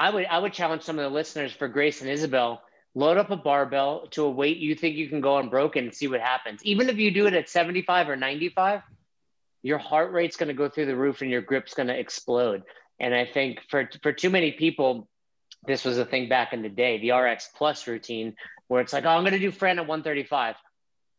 [0.00, 2.62] I would I would challenge some of the listeners for Grace and Isabel,
[2.94, 6.08] load up a barbell to a weight you think you can go unbroken and see
[6.08, 6.64] what happens.
[6.64, 8.80] Even if you do it at 75 or 95,
[9.62, 12.62] your heart rate's going to go through the roof and your grip's going to explode.
[12.98, 15.06] And I think for for too many people,
[15.66, 18.36] this was a thing back in the day, the RX plus routine,
[18.68, 20.56] where it's like, oh, I'm going to do Fran at 135.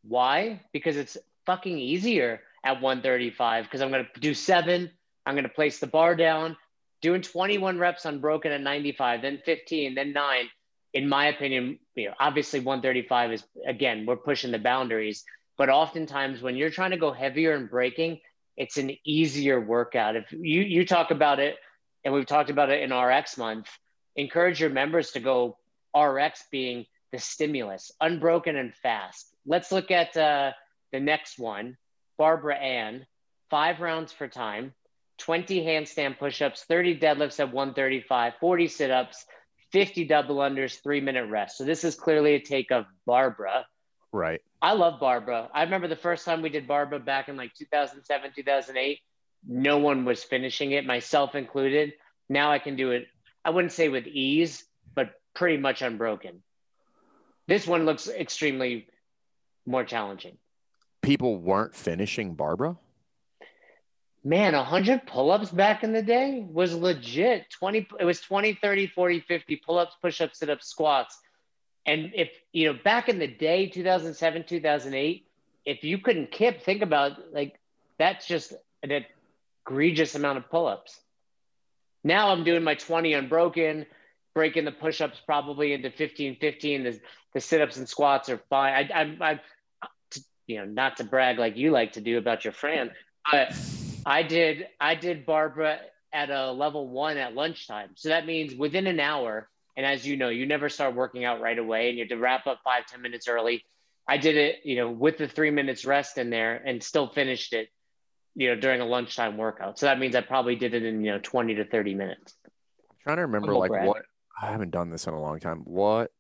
[0.02, 0.60] Why?
[0.74, 4.90] Because it's fucking easier at 135 because I'm going to do seven.
[5.24, 6.58] I'm going to place the bar down,
[7.02, 10.50] doing 21 reps unbroken at 95, then 15, then nine.
[10.94, 15.24] In my opinion, you know, obviously 135 is again, we're pushing the boundaries.
[15.58, 18.20] But oftentimes when you're trying to go heavier and breaking,
[18.58, 20.16] it's an easier workout.
[20.16, 21.56] If you you talk about it,
[22.04, 23.68] and we've talked about it in RX month,
[24.16, 25.58] encourage your members to go
[25.98, 29.34] RX being the stimulus, unbroken and fast.
[29.46, 30.52] Let's look at uh,
[30.92, 31.78] the next one,
[32.18, 33.06] Barbara Ann,
[33.50, 34.74] five rounds for time,
[35.22, 39.26] 20 handstand push-ups, 30 deadlifts at 135, 40 sit-ups,
[39.72, 41.58] 50 double unders, three minute rest.
[41.58, 43.66] So this is clearly a take of Barbara.
[44.12, 45.50] right I love Barbara.
[45.54, 49.00] I remember the first time we did Barbara back in like 2007, 2008.
[49.48, 51.94] No one was finishing it, myself included.
[52.30, 53.06] Now I can do it,
[53.46, 54.64] I wouldn't say with ease,
[54.96, 56.44] but pretty much unbroken.
[57.48, 58.88] This one looks extremely
[59.66, 60.38] more challenging.
[61.02, 62.78] people weren't finishing barbara
[64.24, 67.50] Man, 100 pull-ups back in the day was legit.
[67.50, 71.20] 20 it was 20, 30, 40, 50 pull-ups, push-ups, sit-ups, squats.
[71.88, 75.26] And if, you know, back in the day, 2007, 2008,
[75.66, 77.60] if you couldn't kip, think about like
[77.98, 78.54] that's just
[78.84, 79.06] an
[79.66, 81.00] egregious amount of pull-ups.
[82.04, 83.88] Now I'm doing my 20 unbroken,
[84.36, 86.84] breaking the push-ups probably into 15, 15.
[86.84, 87.00] The,
[87.34, 88.92] the sit-ups and squats are fine.
[88.94, 89.40] I, I, I,
[90.46, 92.92] you know, not to brag like you like to do about your friend
[93.30, 93.54] but
[94.06, 95.80] I did I did Barbara
[96.14, 97.92] at a level one at lunchtime.
[97.96, 101.42] So that means within an hour, and as you know, you never start working out
[101.42, 103.64] right away and you have to wrap up five, ten minutes early.
[104.08, 107.54] I did it, you know, with the three minutes rest in there and still finished
[107.54, 107.70] it,
[108.36, 109.80] you know, during a lunchtime workout.
[109.80, 112.34] So that means I probably did it in, you know, 20 to 30 minutes.
[112.46, 114.04] I'm trying to remember like what
[114.42, 115.60] I haven't done this in a long time.
[115.60, 116.12] What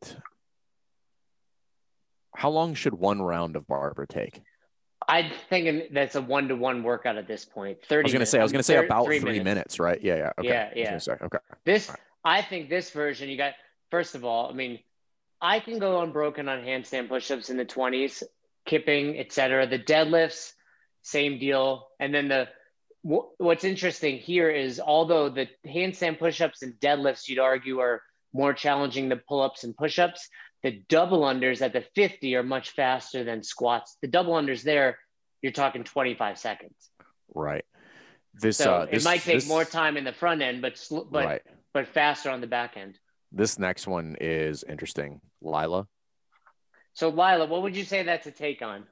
[2.35, 4.41] how long should one round of Barbara take?
[5.11, 7.79] I think that's a one to one workout at this point.
[7.83, 9.77] 30 I was gonna say I was gonna say about three, minutes.
[9.77, 10.01] right?
[10.01, 10.31] Yeah, yeah.
[10.39, 10.47] Okay.
[10.47, 10.97] Yeah, yeah.
[10.99, 11.37] say, okay.
[11.65, 11.99] This, right.
[12.23, 13.53] I think this version, you got,
[13.89, 14.79] first of all, I mean,
[15.41, 18.23] I can go unbroken on handstand push-ups in the 20s,
[18.65, 19.67] kipping, etc.
[19.67, 20.53] The deadlifts,
[21.01, 21.87] same deal.
[21.99, 22.47] And then the
[23.03, 28.01] what's interesting here is although the handstand push-ups and deadlifts you'd argue are
[28.33, 30.29] more challenging than pull-ups and push-ups.
[30.63, 33.97] The double unders at the 50 are much faster than squats.
[34.01, 34.99] The double unders there
[35.41, 36.75] you're talking 25 seconds.
[37.33, 37.65] Right.
[38.33, 40.77] This so uh this, it might take this- more time in the front end but
[40.77, 41.41] sl- but right.
[41.73, 42.97] but faster on the back end.
[43.31, 45.19] This next one is interesting.
[45.41, 45.87] Lyla?
[46.93, 48.85] So Lyla what would you say that's a take on?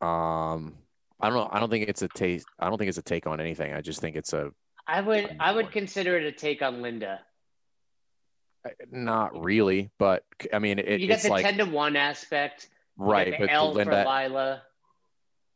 [0.00, 0.74] Um
[1.20, 1.48] i don't know.
[1.50, 3.74] I don't think it's a taste i don't think it's a take on anything.
[3.74, 4.52] I just think it's a
[4.86, 7.20] i would i would consider it a take on linda
[8.90, 13.34] not really but i mean it, you got the like 10 to 1 aspect right
[13.38, 14.62] but l for linda Lyla.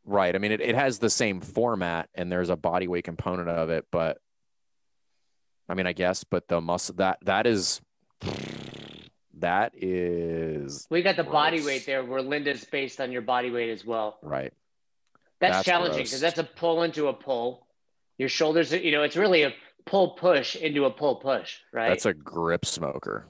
[0.05, 3.49] Right i mean it, it has the same format and there's a body weight component
[3.49, 4.19] of it but
[5.69, 7.81] i mean i guess but the muscle that that is
[9.41, 13.71] that is we got the body weight there where linda's based on your body weight
[13.71, 14.19] as well.
[14.23, 14.53] Right.
[15.41, 17.67] That's, That's challenging because that's a pull into a pull.
[18.19, 19.55] Your shoulders, you know, it's really a
[19.91, 21.89] pull push into a pull push, right?
[21.89, 23.27] that's a grip smoker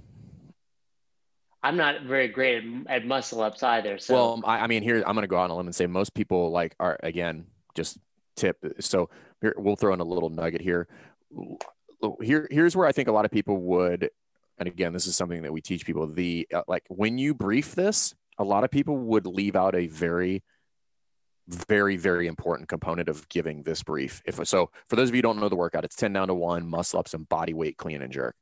[1.63, 3.99] I'm not very great at, at muscle ups either.
[3.99, 5.75] So well I, I mean here i'm going to go out on a limb and
[5.75, 7.99] say most people like are again just
[8.37, 10.89] tip so here we'll throw in a little nugget here
[12.23, 14.11] here here's where i think a lot of people would
[14.59, 17.75] and again this is something that we teach people the uh, like when you brief
[17.75, 20.43] this a lot of people would leave out a very
[21.49, 24.23] very very important component of giving this brief.
[24.25, 26.35] If so for those of you who don't know the workout it's 10 down to
[26.35, 28.37] 1 muscle ups and body weight clean and jerk.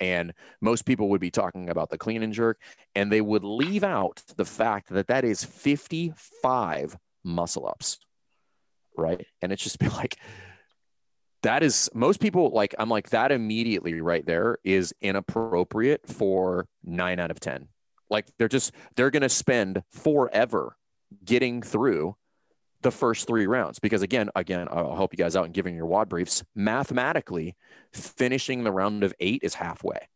[0.00, 2.58] And most people would be talking about the clean and jerk
[2.94, 7.98] and they would leave out the fact that that is 55 muscle ups
[8.96, 9.26] right?
[9.40, 10.18] And it's just be like
[11.42, 17.18] that is most people like i'm like that immediately right there is inappropriate for 9
[17.18, 17.68] out of 10
[18.10, 20.76] like they're just they're going to spend forever
[21.24, 22.16] getting through
[22.82, 25.86] the first three rounds because again again i'll help you guys out in giving your
[25.86, 27.56] WOD briefs mathematically
[27.92, 30.08] finishing the round of eight is halfway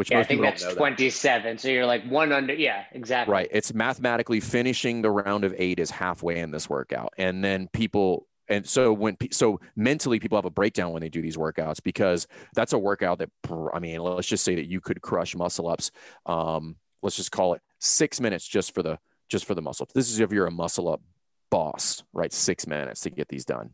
[0.00, 0.78] which yeah, I most think people that's don't know that.
[0.78, 1.58] 27.
[1.58, 2.54] So you're like one under.
[2.54, 3.32] Yeah, exactly.
[3.32, 3.48] Right.
[3.50, 7.12] It's mathematically finishing the round of eight is halfway in this workout.
[7.18, 11.20] And then people, and so when, so mentally people have a breakdown when they do
[11.20, 13.28] these workouts because that's a workout that,
[13.74, 15.90] I mean, let's just say that you could crush muscle ups.
[16.24, 18.98] Um, let's just call it six minutes just for the,
[19.28, 19.92] just for the muscle ups.
[19.92, 21.02] This is if you're a muscle up
[21.50, 22.32] boss, right?
[22.32, 23.70] Six minutes to get these done.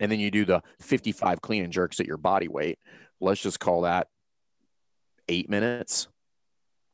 [0.00, 2.78] And then you do the 55 clean and jerks at your body weight.
[3.20, 4.08] Let's just call that
[5.28, 6.08] eight minutes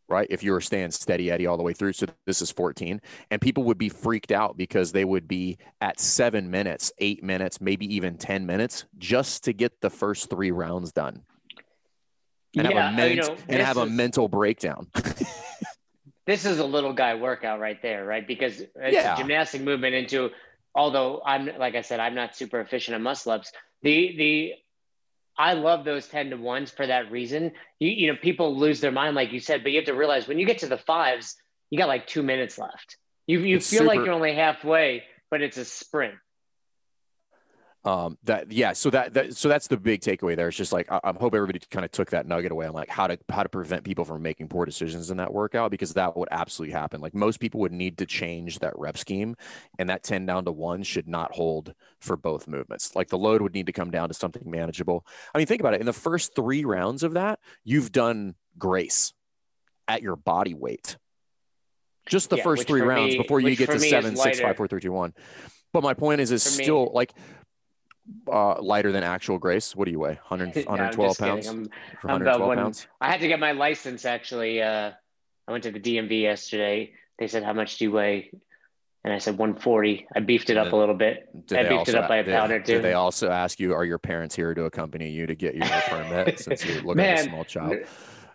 [0.09, 0.27] right?
[0.31, 1.93] If you were staying steady Eddie all the way through.
[1.93, 3.01] So this is 14.
[3.31, 7.61] And people would be freaked out because they would be at seven minutes, eight minutes,
[7.61, 11.23] maybe even 10 minutes just to get the first three rounds done.
[12.57, 14.89] And yeah, have a, ment- you know, and have a mental breakdown.
[16.29, 18.25] this is a little guy workout right there, right?
[18.27, 19.15] Because it's Yeah.
[19.15, 20.31] a gymnastic movement into,
[20.75, 23.51] although I'm like I said, I'm not super efficient at muscle ups.
[23.83, 24.53] The the
[25.39, 27.53] I love those 10 to ones for that reason.
[27.81, 30.29] You you know, people lose their mind, like you said, but you have to realize
[30.29, 31.35] when you get to the fives,
[31.71, 32.99] you got like two minutes left.
[33.27, 36.15] You you It's feel like you're only halfway, but it's a sprint.
[37.85, 40.49] Um that yeah so that, that so that's the big takeaway there.
[40.49, 42.89] It's just like i, I hope everybody kind of took that nugget away on like
[42.89, 46.17] how to how to prevent people from making poor decisions in that workout because that
[46.17, 47.01] would absolutely happen.
[47.01, 49.37] Like most people would need to change that rep scheme
[49.79, 52.97] and that 10 down to 1 should not hold for both movements.
[52.97, 55.07] Like the load would need to come down to something manageable.
[55.33, 55.81] I mean think about it.
[55.81, 59.13] In the first 3 rounds of that you've done grace
[59.87, 60.97] at your body weight.
[62.09, 64.57] Just the Yeah, first 3 rounds me- before you get to is 7 6 5
[64.57, 65.15] 4 3 1
[65.71, 67.13] but my point is, is For me- still like
[68.31, 69.75] uh, lighter than actual grace.
[69.77, 70.19] What do you weigh?
[70.29, 71.47] 100, No, 112 just pounds?
[71.49, 71.71] I'm-
[72.05, 72.87] I'm about 112 one- pounds?
[73.01, 74.63] I had to get my license actually.
[74.63, 74.93] Uh,
[75.47, 76.93] I went to the DMV yesterday.
[77.19, 78.31] They said, How much do you weigh?
[79.05, 80.07] And I said 140.
[80.15, 81.29] I beefed it up a little bit.
[81.53, 82.75] I beefed it up by a did- pound or two.
[82.75, 85.67] Did they also ask you, are your parents here to accompany you to get your
[85.67, 87.77] permit since you look like a small child?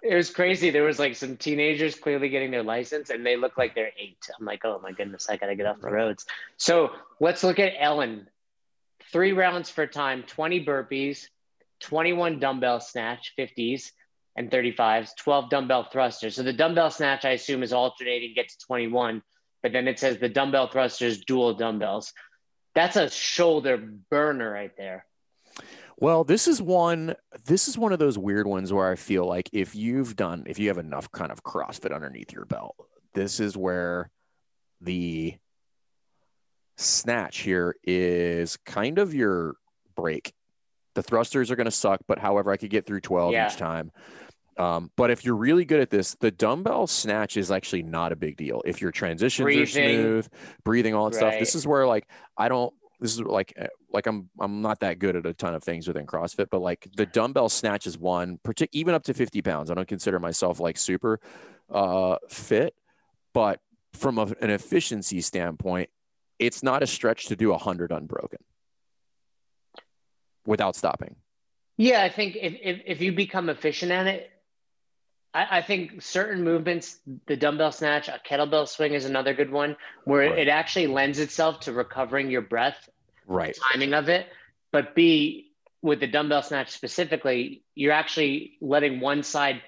[0.02, 0.70] It was crazy.
[0.70, 4.18] There was like some teenagers clearly getting their license and they look like they're eight.
[4.38, 6.26] I'm like, oh my goodness, I gotta get off the roads.
[6.58, 8.28] So let's look at Ellen.
[9.12, 11.28] Three rounds for time, 20 burpees,
[11.82, 13.92] 21 dumbbell snatch, 50s
[14.36, 16.36] and 35s, 12 dumbbell thrusters.
[16.36, 19.22] So the dumbbell snatch, I assume, is alternating, get to 21,
[19.62, 22.14] but then it says the dumbbell thrusters, dual dumbbells.
[22.74, 25.06] That's a shoulder burner right there.
[25.98, 27.16] Well, this is one.
[27.46, 30.58] This is one of those weird ones where I feel like if you've done, if
[30.58, 32.76] you have enough kind of CrossFit underneath your belt,
[33.14, 34.10] this is where
[34.82, 35.36] the
[36.78, 39.56] snatch here is kind of your
[39.96, 40.34] break.
[40.96, 43.48] The thrusters are going to suck, but however, I could get through twelve Yeah.
[43.48, 43.92] each time.
[44.58, 48.16] Um, but if you're really good at this, the dumbbell snatch is actually not a
[48.16, 48.62] big deal.
[48.66, 50.00] If your transitions Breathing.
[50.00, 50.28] are smooth,
[50.64, 51.40] breathing, all that stuff.
[51.40, 52.08] This is where like
[52.38, 55.56] I don't this is like eh, like I'm I'm not that good at a ton
[55.56, 59.14] of things within CrossFit, but like the dumbbell snatch is one, partic- even up to
[59.16, 59.72] 50 pounds.
[59.72, 61.20] I don't consider myself like super
[61.72, 62.76] uh, fit,
[63.34, 63.60] but
[63.94, 65.90] from a, an efficiency standpoint,
[66.46, 68.40] it's not a stretch to do 100 unbroken
[70.46, 71.16] without stopping.
[71.78, 74.30] Yeah, I think if, if, if you become efficient at it,
[75.34, 79.76] I, I, think certain movements, the dumbbell snatch, a kettlebell swing is another good one
[80.06, 80.38] where right.
[80.38, 82.90] it actually lends itself to recovering your breath,
[83.26, 83.58] right?
[83.72, 84.28] Timing of it,
[84.72, 89.62] but B with the dumbbell snatch specifically, you're actually letting one side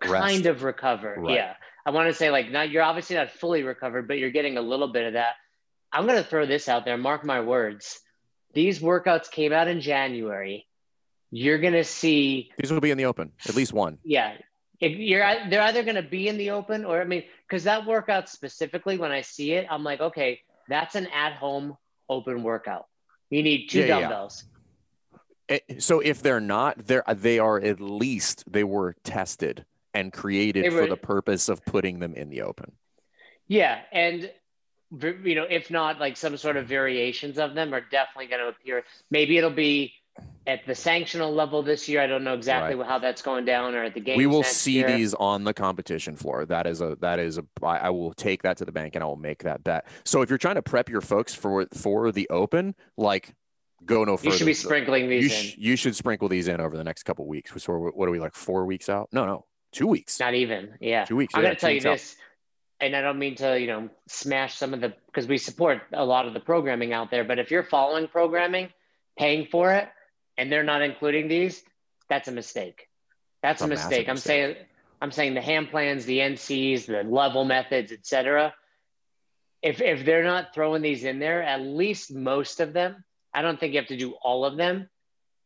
[0.00, 0.46] kind Rest.
[0.46, 1.14] of recover.
[1.18, 1.36] Right.
[1.36, 1.54] Yeah,
[1.86, 4.62] I want to say like now you're obviously not fully recovered, but you're getting a
[4.62, 5.34] little bit of that.
[5.92, 6.96] I'm gonna throw this out there.
[6.96, 8.00] Mark my words.
[8.54, 10.66] These workouts came out in January.
[11.30, 13.98] You're gonna see these will be in the open, at least one.
[14.04, 14.34] Yeah,
[14.80, 17.86] if you're they're either going to be in the open or I mean, because that
[17.86, 21.76] workout specifically, when I see it, I'm like, okay, that's an at-home
[22.08, 22.86] open workout.
[23.30, 24.44] You need two yeah, dumbbells.
[25.50, 25.58] Yeah.
[25.78, 29.64] So if they're not, they're they are at least they were tested
[29.94, 32.72] and created were, for the purpose of putting them in the open.
[33.48, 34.30] Yeah, and
[34.90, 38.48] you know, if not, like some sort of variations of them are definitely going to
[38.48, 38.84] appear.
[39.10, 39.92] Maybe it'll be
[40.46, 42.00] at the sanctional level this year.
[42.00, 42.88] I don't know exactly right.
[42.88, 44.16] how that's going down or at the game.
[44.16, 44.86] We will see year.
[44.86, 46.46] these on the competition floor.
[46.46, 49.06] That is a that is a I will take that to the bank and I
[49.06, 49.86] will make that bet.
[50.04, 53.34] So if you're trying to prep your folks for for the open, like
[53.84, 54.30] go no further.
[54.30, 57.02] You should be sprinkling these you, sh- you should sprinkle these in over the next
[57.02, 57.52] couple weeks.
[57.62, 59.08] So what are we like four weeks out?
[59.12, 60.18] No, no, two weeks.
[60.18, 60.74] Not even.
[60.80, 61.34] Yeah, two weeks.
[61.34, 62.16] I'm yeah, gonna tell you this.
[62.18, 62.24] Out.
[62.80, 66.04] And I don't mean to, you know, smash some of the because we support a
[66.04, 67.24] lot of the programming out there.
[67.24, 68.68] But if you're following programming,
[69.18, 69.88] paying for it,
[70.36, 71.62] and they're not including these,
[72.08, 72.88] that's a mistake.
[73.42, 74.08] That's a, a mistake.
[74.08, 74.54] I'm mistake.
[74.54, 74.56] saying
[75.00, 78.54] I'm saying the ham plans, the NCs, the level methods, etc.
[79.62, 83.04] If if they're not throwing these in there, at least most of them,
[83.34, 84.88] I don't think you have to do all of them.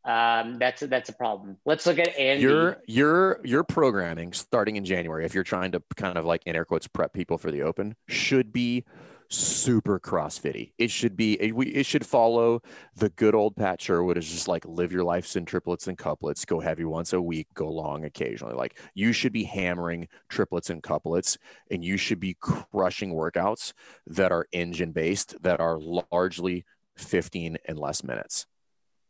[0.04, 1.56] Um, that's a, that's a problem.
[1.64, 2.40] Let's look at Andi.
[2.40, 6.56] Your your your programming starting in January, if you're trying to kind of like in
[6.56, 8.84] air quotes prep people for the open, should be
[9.32, 10.72] super crossfitty.
[10.76, 12.62] It should be it, it should follow
[12.96, 16.44] the good old Pat Sherwood is just like live your life in triplets and couplets,
[16.44, 18.54] go heavy once a week, go long occasionally.
[18.54, 21.38] Like you should be hammering triplets and couplets
[21.70, 23.72] and you should be crushing workouts
[24.06, 26.64] that are engine based that are largely
[26.96, 28.46] 15 and less minutes.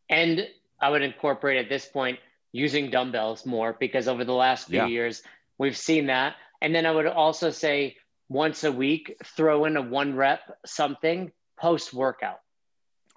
[0.08, 0.46] And
[0.82, 2.18] I would incorporate at this point
[2.50, 4.86] using dumbbells more because over the last few yeah.
[4.86, 5.22] years
[5.56, 6.34] we've seen that.
[6.60, 7.96] And then I would also say
[8.28, 12.40] once a week, throw in a one rep something post workout.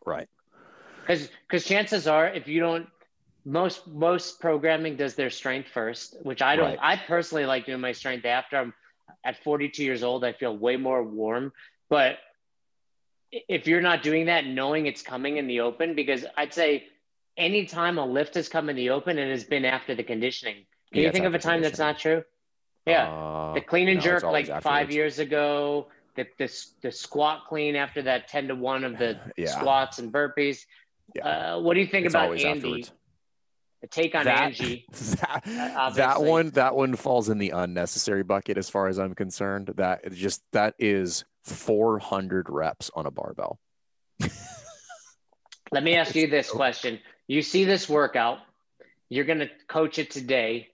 [0.05, 0.29] Right.
[1.01, 2.87] Because because chances are, if you don't,
[3.43, 6.77] most most programming does their strength first, which I don't.
[6.77, 6.79] Right.
[6.81, 8.73] I personally like doing my strength after I'm
[9.23, 10.23] at 42 years old.
[10.23, 11.53] I feel way more warm,
[11.89, 12.17] but
[13.31, 16.85] if you're not doing that, knowing it's coming in the open, because I'd say
[17.37, 20.65] anytime a lift has come in the open and has been after the conditioning.
[20.91, 22.23] Can yeah, you think of a time that's not true?
[22.85, 24.63] Yeah, uh, the clean and no, jerk like afterwards.
[24.63, 25.87] five years ago.
[26.15, 29.47] The, the the squat clean after that ten to one of the yeah.
[29.47, 30.65] squats and burpees.
[31.13, 31.27] Yeah.
[31.55, 32.55] Uh, what do you think it's about Andi?
[32.55, 32.91] Afterwards.
[33.81, 34.85] The take on that, Angie.
[35.21, 39.73] That, that one that one falls in the unnecessary bucket as far as I'm concerned.
[39.75, 43.59] That just that is 400 reps on a barbell.
[45.71, 46.99] Let me ask you this question.
[47.27, 48.39] You see this workout,
[49.09, 50.69] you're going to coach it today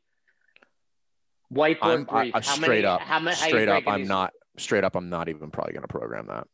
[1.53, 2.35] whiteboard I'm, brief.
[2.35, 4.09] I, straight many, up, how, many, straight up, I'm these?
[4.09, 4.95] not straight up.
[4.95, 6.47] I'm not even probably going to program that.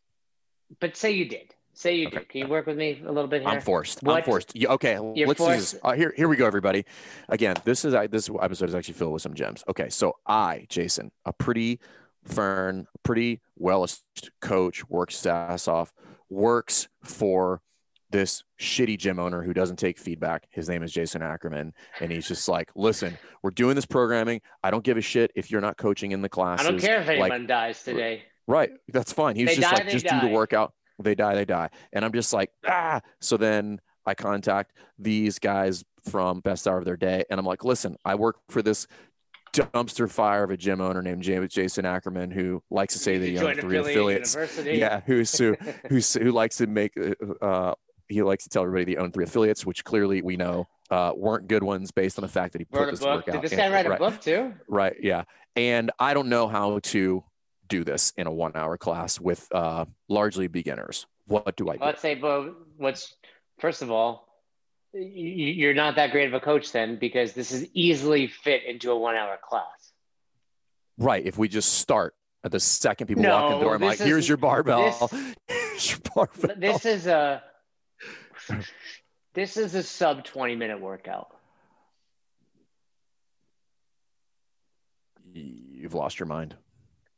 [0.79, 1.53] But say you did.
[1.73, 2.19] Say you okay.
[2.19, 2.29] did.
[2.29, 3.49] Can you work with me a little bit here?
[3.49, 4.01] I'm forced.
[4.03, 4.17] What?
[4.17, 4.55] I'm forced.
[4.55, 5.71] Yeah, okay, You're let's forced?
[5.71, 5.79] do this.
[5.83, 6.85] Uh, here, here we go, everybody.
[7.29, 9.63] Again, this is this episode is actually filled with some gems.
[9.69, 11.79] Okay, so I, Jason, a pretty
[12.23, 13.87] fern, pretty well
[14.41, 15.93] coach, works ass off,
[16.29, 17.61] works for
[18.09, 20.47] this shitty gym owner who doesn't take feedback.
[20.51, 21.73] His name is Jason Ackerman.
[21.99, 24.41] And he's just like, listen, we're doing this programming.
[24.63, 26.61] I don't give a shit if you're not coaching in the class.
[26.61, 28.23] I don't care if anyone like, dies today.
[28.47, 28.71] Right.
[28.89, 29.35] That's fine.
[29.35, 30.19] He's they just die, like, just die.
[30.21, 30.73] do the workout.
[30.99, 31.69] They die, they die.
[31.93, 33.01] And I'm just like, ah.
[33.19, 37.25] So then I contact these guys from best hour of their day.
[37.29, 38.87] And I'm like, listen, I work for this
[39.53, 43.37] dumpster fire of a gym owner named Jason Ackerman who likes to say that he
[43.37, 44.33] owns three affiliates.
[44.33, 44.77] University.
[44.77, 45.55] Yeah, who's who
[45.89, 46.93] who's who likes to make
[47.41, 47.73] uh,
[48.09, 51.47] he likes to tell everybody they own three affiliates, which clearly we know uh, weren't
[51.47, 53.27] good ones based on the fact that he put wrote this book.
[53.27, 53.41] work out.
[53.41, 54.53] Did this guy write right, a book too?
[54.67, 54.95] Right.
[55.01, 55.23] Yeah.
[55.55, 57.23] And I don't know how to
[57.67, 61.05] do this in a one hour class with uh, largely beginners.
[61.25, 61.83] What do I do?
[61.83, 63.15] Let's say, but what's
[63.59, 64.27] first of all,
[64.93, 68.97] you're not that great of a coach then because this is easily fit into a
[68.97, 69.65] one hour class.
[70.97, 71.25] Right.
[71.25, 73.99] If we just start at the second people no, walk in the door, I'm like,
[73.99, 75.19] is, here's your barbell.
[75.49, 76.55] This, your barbell.
[76.57, 77.43] This is a
[79.33, 81.29] this is a sub 20 minute workout.
[85.33, 86.55] You've lost your mind.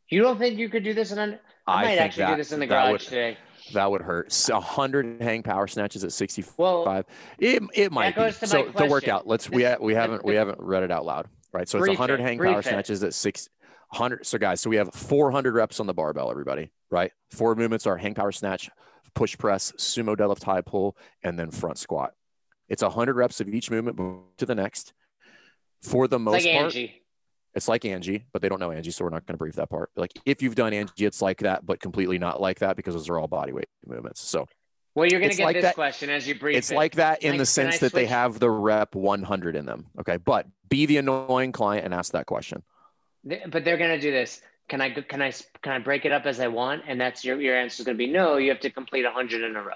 [0.10, 1.40] You don't think you could do this in an?
[1.68, 3.38] I, I might actually that- do this in the garage would- today.
[3.74, 4.32] That would hurt.
[4.32, 6.56] So 100 hang power snatches at 65.
[6.58, 7.06] Well,
[7.38, 8.22] It, it might be.
[8.22, 9.28] goes to my So the workout.
[9.28, 11.28] Let's we we haven't we haven't read it out loud.
[11.54, 11.70] Right.
[11.70, 12.66] So it's Brief 100 it, hang power it.
[12.66, 13.48] snatches at six
[13.92, 14.26] hundred.
[14.26, 16.32] So guys, so we have 400 reps on the barbell.
[16.32, 17.12] Everybody, right?
[17.30, 18.72] Four movements are hang power snatch,
[19.14, 22.14] push press, sumo deadlift, high pull, and then front squat.
[22.68, 23.98] It's 100 reps of each movement
[24.38, 24.94] to the next.
[25.82, 27.02] For the most like part, Angie.
[27.56, 29.70] it's like Angie, but they don't know Angie, so we're not going to brief that
[29.70, 29.90] part.
[29.96, 33.10] Like if you've done Angie, it's like that, but completely not like that because those
[33.10, 34.22] are all body weight movements.
[34.22, 34.46] So
[34.94, 36.76] Well, you're going to get like this that- question as you brief it's it.
[36.76, 39.88] like that in I- the sense that they have the rep 100 in them.
[40.02, 42.62] Okay, but be the annoying client and ask that question.
[43.24, 44.42] But they're going to do this.
[44.70, 46.84] Can I can I can I break it up as I want?
[46.88, 48.38] And that's your your answer is going to be no.
[48.38, 49.74] You have to complete hundred in a row.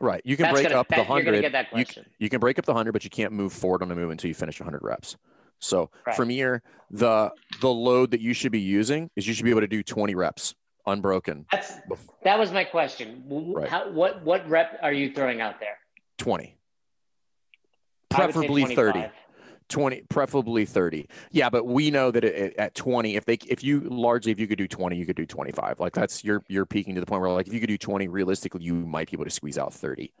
[0.00, 0.20] Right.
[0.24, 1.40] You can That's break gonna- up that- the you're gonna 100.
[1.42, 2.06] get that you, question.
[2.18, 4.28] you can break up the 100, but you can't move forward on the move until
[4.28, 5.16] you finish 100 reps.
[5.58, 6.16] So Right.
[6.16, 7.30] from here, the
[7.60, 10.14] the load that you should be using is you should be able to do 20
[10.14, 10.54] reps
[10.86, 11.44] unbroken.
[11.52, 11.74] That's
[12.24, 13.24] that was my question.
[13.28, 13.68] Right.
[13.68, 15.76] How, what what rep are you throwing out there?
[16.18, 16.56] 20.
[18.12, 19.04] I would say Preferably 30.
[19.70, 19.80] 25.
[19.90, 23.80] 20 preferably 30 yeah but we know that it, at 20 if they if you
[23.80, 26.94] largely if you could do 20 you could do 25 like that's you're you're peaking
[26.94, 29.24] to the point where like if you could do 20 realistically you might be able
[29.24, 30.12] to squeeze out 30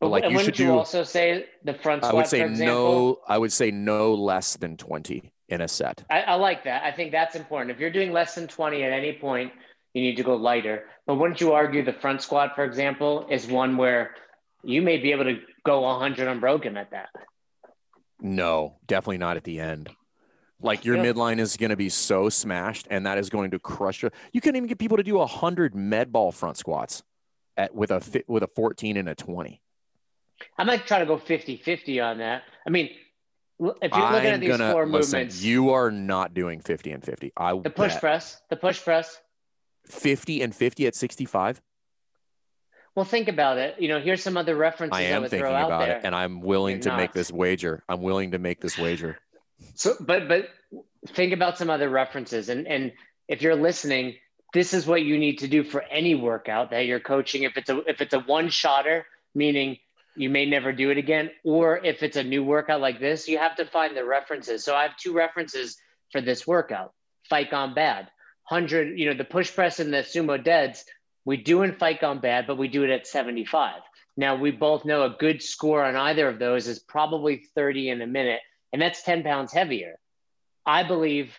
[0.00, 3.36] but like you should you do also say the front i would say no i
[3.36, 6.82] would say no less than 20 in a set I, I like that.
[6.84, 7.70] I think that's important.
[7.70, 9.52] If you're doing less than 20 at any point,
[9.94, 10.84] you need to go lighter.
[11.06, 14.14] But wouldn't you argue the front squat, for example, is one where
[14.62, 17.08] you may be able to go 100 unbroken at that?
[18.20, 19.90] No definitely not at the end
[20.60, 21.04] like your Yeah.
[21.12, 24.40] midline is going to be so smashed and that is going to crush you you
[24.40, 27.02] can't even get people to do a 100 med ball front squats
[27.56, 29.60] at with a with a 14 and a 20
[30.56, 32.42] I might try to go 50 50 on that.
[32.64, 32.90] I mean,
[33.58, 35.18] if you're looking at I'm these gonna four listen.
[35.18, 37.32] movements, You are not doing 50 and 50.
[37.36, 39.20] I the push press, the push press.
[39.86, 41.60] 50 and 50 at 65.
[42.98, 43.76] Well, think about it.
[43.78, 45.98] You know, here's some other references I I, am would thinking throw out about there.
[45.98, 47.84] it, and I'm willing You're to make this wager.
[47.88, 49.20] I'm willing to make this wager.
[49.76, 50.48] So, but but
[51.08, 52.92] think about some other references, and and
[53.28, 54.16] if you're listening,
[54.52, 57.44] this is what you need to do for any workout that you're coaching.
[57.44, 59.78] If it's a if it's a one shotter, meaning
[60.16, 63.38] you may never do it again, or if it's a new workout like this, you
[63.38, 64.64] have to find the references.
[64.64, 65.76] So I have two references
[66.10, 66.92] for this workout:
[67.30, 68.08] Fight Gone Bad,
[68.42, 68.98] hundred.
[68.98, 70.84] You know, the push press and the sumo deads.
[71.28, 73.82] We do in Fight Gone Bad, but we do it at 75.
[74.16, 78.00] Now we both know a good score on either of those is probably 30 in
[78.00, 78.40] a minute
[78.72, 79.98] and that's 10 pounds heavier.
[80.64, 81.38] I believe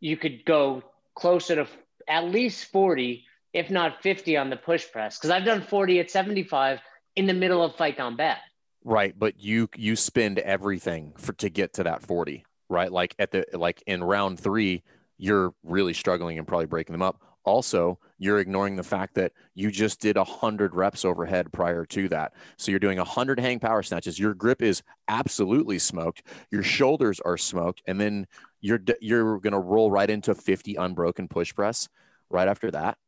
[0.00, 0.82] you could go
[1.14, 1.68] closer to
[2.08, 5.16] at least 40, if not 50 on the push press.
[5.16, 6.80] Because I've done 40 at 75
[7.14, 8.38] in the middle of fight gone bad.
[8.82, 12.90] Right, but you you spend everything for to get to that 40, right?
[12.90, 14.82] Like at the like in round 3,
[15.18, 17.29] you're really struggling and probably breaking them up.
[17.44, 22.32] Also, you're ignoring the fact that you just did 100 reps overhead prior to that.
[22.58, 24.18] So you're doing 100 hang power snatches.
[24.18, 26.22] Your grip is absolutely smoked.
[26.50, 28.26] Your shoulders are smoked and then
[28.60, 31.88] you're you're going to roll right into 50 unbroken push press
[32.28, 32.98] right after that.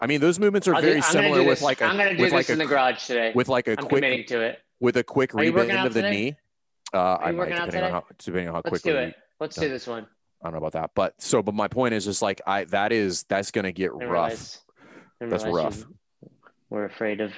[0.00, 2.08] I mean, those movements are I'll very I'm similar with this- like a I'm going
[2.08, 3.32] to do with this like in a the garage today.
[3.32, 4.58] with like a I'm quick committing to it.
[4.80, 6.10] with a quick Are you working rebend of the today?
[6.16, 6.36] knee.
[6.92, 8.92] Uh, I might, depending on how depending on how Let's quickly.
[8.92, 9.14] do it.
[9.38, 10.06] Let's do this one.
[10.42, 12.92] I don't know about that, but so, but my point is just like I that
[12.92, 14.02] is that's gonna get rough.
[14.02, 14.58] realize-
[15.20, 15.78] That's rough.
[15.78, 15.96] you
[16.68, 17.32] We're afraid of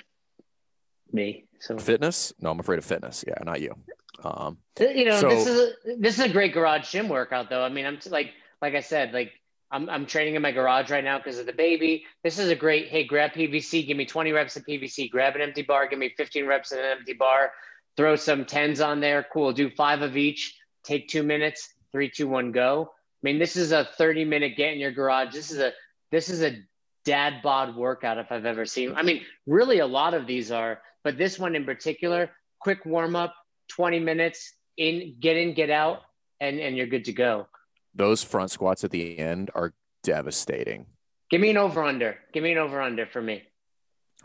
[1.12, 1.44] me.
[1.61, 2.32] So Fitness?
[2.40, 3.24] No, I'm afraid of fitness.
[3.26, 3.74] Yeah, not you.
[4.22, 7.62] Um, you know So- this is a, this is a great garage gym workout though.
[7.62, 8.32] I mean, I'm t- like
[8.62, 9.32] like I said, like
[9.70, 12.05] I'm I'm training in my garage right now because of the baby.
[12.22, 15.42] This is a great hey, grab PVC, give me 20 reps of PVC, grab an
[15.42, 17.52] empty bar, give me 15 reps of an empty bar,
[17.98, 19.26] throw some tens on there.
[19.30, 22.90] Cool, do five of each, take two minutes, three, two, one, go.
[22.92, 25.32] I mean, this is a 30 minute get in your garage.
[25.32, 25.72] This is a
[26.11, 26.57] this is a
[27.05, 28.95] dad bod workout if I've ever seen.
[28.97, 32.30] I mean, really a lot of these are, but this one in particular,
[32.61, 33.34] quick warm up,
[33.68, 36.01] 20 minutes in, get in, get out,
[36.40, 37.47] and and you're good to go.
[37.95, 39.72] those front squats at the end are
[40.03, 40.86] devastating
[41.30, 42.16] Give me an over under.
[42.32, 43.42] Give me an over under for me.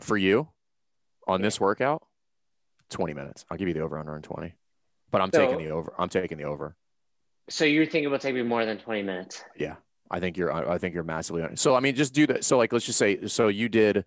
[0.00, 0.48] for you
[1.26, 2.02] on this workout.
[2.90, 3.44] 20 minutes.
[3.50, 4.52] I'll give you the over under on 20,
[5.10, 5.94] but I'm So- taking the over.
[5.98, 6.76] I'm taking the over.
[7.50, 9.44] So you're thinking it will take me more than 20 minutes.
[9.56, 9.76] Yeah.
[10.12, 10.50] I think you're.
[10.52, 11.44] I think you're massively.
[11.54, 12.44] So I mean, just do that.
[12.44, 13.26] So like, let's just say.
[13.28, 14.04] So you did.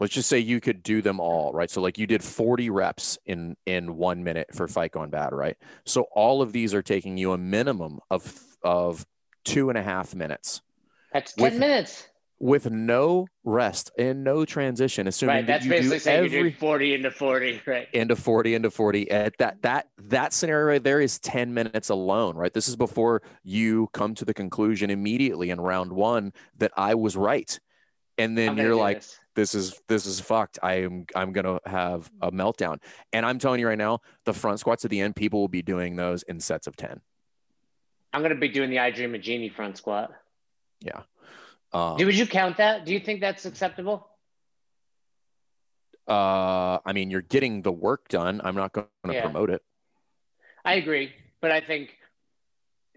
[0.00, 1.70] Let's just say you could do them all, right?
[1.70, 5.56] So like you did 40 reps in in one minute for fight gone bad, right?
[5.84, 9.06] So all of these are taking you a minimum of of
[9.44, 10.62] two and a half minutes.
[11.12, 12.08] That's 10 With- minutes.
[12.40, 15.46] with no rest and no transition, assuming Right.
[15.46, 17.62] that That's you basically do saying every you're 40 into 40.
[17.66, 17.88] Right.
[17.94, 22.36] into 40 into 40 at that that that scenario right there is 10 minutes alone
[22.36, 26.94] right this is before you come to the conclusion immediately in round one that i
[26.94, 27.58] was right
[28.18, 29.20] and then you're like this.
[29.34, 32.78] this is this is fucked i am i'm gonna have a meltdown
[33.12, 35.62] and i'm telling you right now the front squats at the end people will be
[35.62, 37.00] doing those in sets of 10
[38.12, 40.10] I'm going to be doing the I Dream of Jeannie front squat.
[40.80, 41.02] Yeah.
[41.74, 42.86] Um, Do, would you count that?
[42.86, 44.08] Do you think that's acceptable?
[46.08, 49.22] uh i mean you're getting the work done i'm not going to Yeah.
[49.22, 49.60] promote it
[50.66, 51.96] I agree, but I think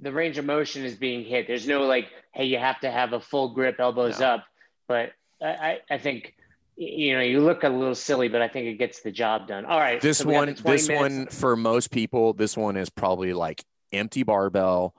[0.02, 1.48] the range of motion is being hit.
[1.48, 4.26] There's no like, hey, you have to have a full grip, elbows No.
[4.26, 4.46] up.
[4.88, 5.12] But
[5.42, 6.34] I, I, I think
[6.76, 9.66] you know you look a little silly, but I think it gets the job done.
[9.66, 10.90] All right, this so one this minutes.
[10.90, 14.96] one for most people this one is probably like empty barbell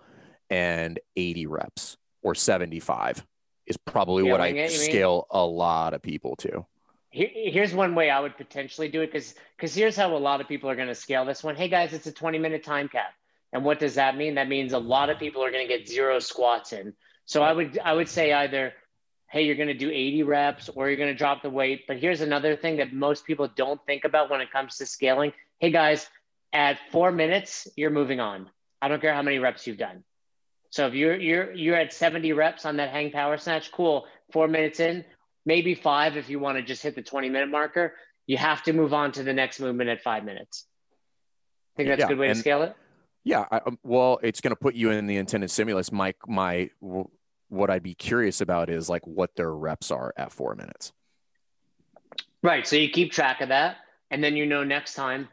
[0.51, 3.25] and 80 reps or 75
[3.67, 4.69] is probably Yeah, what i you mean?
[4.69, 6.67] scale a lot of people to
[7.11, 10.41] Here, here's one way I would potentially do it because because here's how a lot
[10.41, 11.57] of people are going to scale this one.
[11.57, 13.13] Hey guys, it's a 20 minute time cap,
[13.53, 14.37] and what does that mean?
[14.37, 16.95] That means a lot of people are going to get zero squats in.
[17.27, 18.73] So I would I would say either,
[19.29, 21.87] hey, you're going to do 80 reps or you're going to drop the weight.
[21.89, 25.33] But here's another thing that most people don't think about when it comes to scaling.
[25.59, 26.09] Hey guys,
[26.53, 28.49] at four minutes, you're moving on.
[28.81, 30.05] I don't care how many reps you've done.
[30.71, 34.07] So if you're you're you're at 70 reps on that hang power snatch, cool.
[34.33, 35.05] Four minutes in,
[35.47, 37.95] maybe five if you want to just hit the 20 minute marker.
[38.27, 40.67] You have to move on to the next movement at five minutes.
[41.75, 42.77] I Think that's Yeah, a good way to scale it?
[43.23, 46.71] yeah I, um, well it's going to put you in the intended stimulus my my
[46.81, 47.11] w-
[47.51, 50.93] what i'd be curious about is like what their reps are at four minutes
[52.43, 52.67] Right.
[52.67, 53.77] So you keep track of that.
[54.11, 55.29] And then you know next time,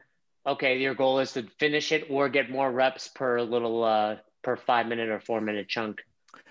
[0.45, 4.57] okay, your goal is to finish it or get more reps per little uh per
[4.57, 6.01] five minute or four minute chunk.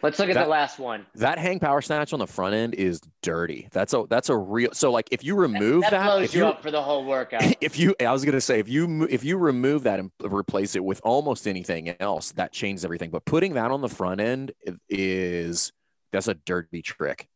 [0.02, 1.06] Let's look at That- the last one.
[1.16, 4.70] that hang power snatch on the front end is dirty that's a that's a real
[4.72, 7.04] so like if you remove that, that, blows if you you up for the whole
[7.04, 7.42] workout.
[7.60, 10.76] if you i was going to say if you if you remove that and replace
[10.76, 14.52] it with almost anything else that changes everything but putting that on the front end
[14.88, 15.72] is
[16.12, 17.26] that's a dirty trick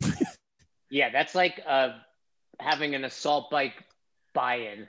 [0.90, 1.90] Yeah, that's like uh,
[2.58, 3.74] having an assault bike
[4.34, 4.88] buy-in,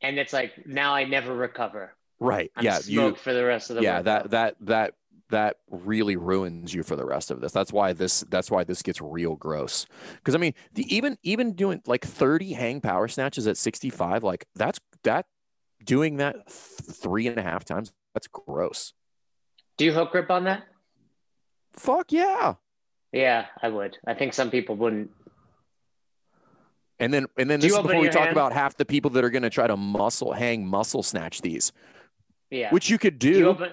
[0.00, 1.92] and it's like now I never recover.
[2.18, 4.04] right I'm yeah you for the rest of the yeah workout.
[4.04, 4.94] that that that
[5.30, 8.82] that really ruins you for the rest of this that's why this that's why this
[8.82, 13.46] gets real gross because i mean the even even doing like 30 hang power snatches
[13.46, 15.26] at 65 like that's that
[15.84, 16.46] doing that th-
[16.96, 18.92] three and a half times that's gross
[19.78, 20.64] Do you hook grip on that?
[21.72, 22.54] fuck yeah
[23.12, 23.96] Yeah, I would.
[24.06, 25.10] I think some people wouldn't.
[26.98, 28.32] And then and then Do this is before we talk hand?
[28.32, 31.72] about half the people that are going to try to muscle hang muscle snatch these,
[32.50, 32.70] Yeah.
[32.72, 33.70] which you could do do, you open?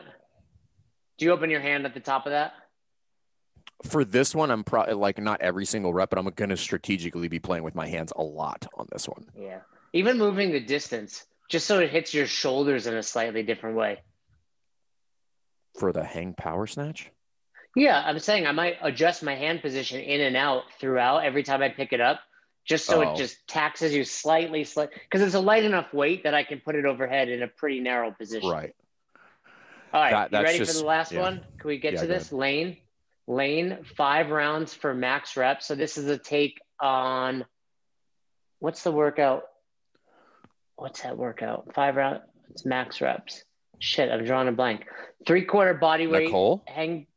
[1.18, 2.53] Do you open your hand at the top of that?
[3.86, 4.49] for this one.
[4.49, 7.76] I'm probably like not every single rep, but I'm going to strategically be playing with
[7.76, 9.28] my hands a lot on this one.
[9.39, 9.59] Yeah.
[9.93, 13.99] Even moving the distance, just so it hits your shoulders in a slightly different way.
[15.78, 17.11] For the hang power snatch,
[17.76, 21.61] Yeah, I'm saying I might adjust my hand position in and out throughout every time
[21.61, 22.20] I pick it up,
[22.65, 23.13] just so Oh.
[23.13, 26.59] it just taxes you slightly, slight because it's a light enough weight that I can
[26.61, 28.49] put it overhead in a pretty narrow position.
[28.49, 28.74] right?
[29.94, 31.22] All right, That- you ready for the last yeah.
[31.22, 31.46] one?
[31.60, 32.32] Can we get Yeah, to this?
[32.32, 32.78] Lane,
[33.28, 35.66] lane, five rounds for max reps.
[35.66, 37.46] So this is a take on
[38.60, 39.44] what's the workout?
[40.76, 41.74] What's that workout?
[41.74, 42.22] Five round.
[42.52, 43.44] It's max reps.
[43.80, 44.86] Shit, I'm drawing a blank.
[45.26, 46.26] Three quarter body weight.
[46.26, 47.08] Nicole, Hang.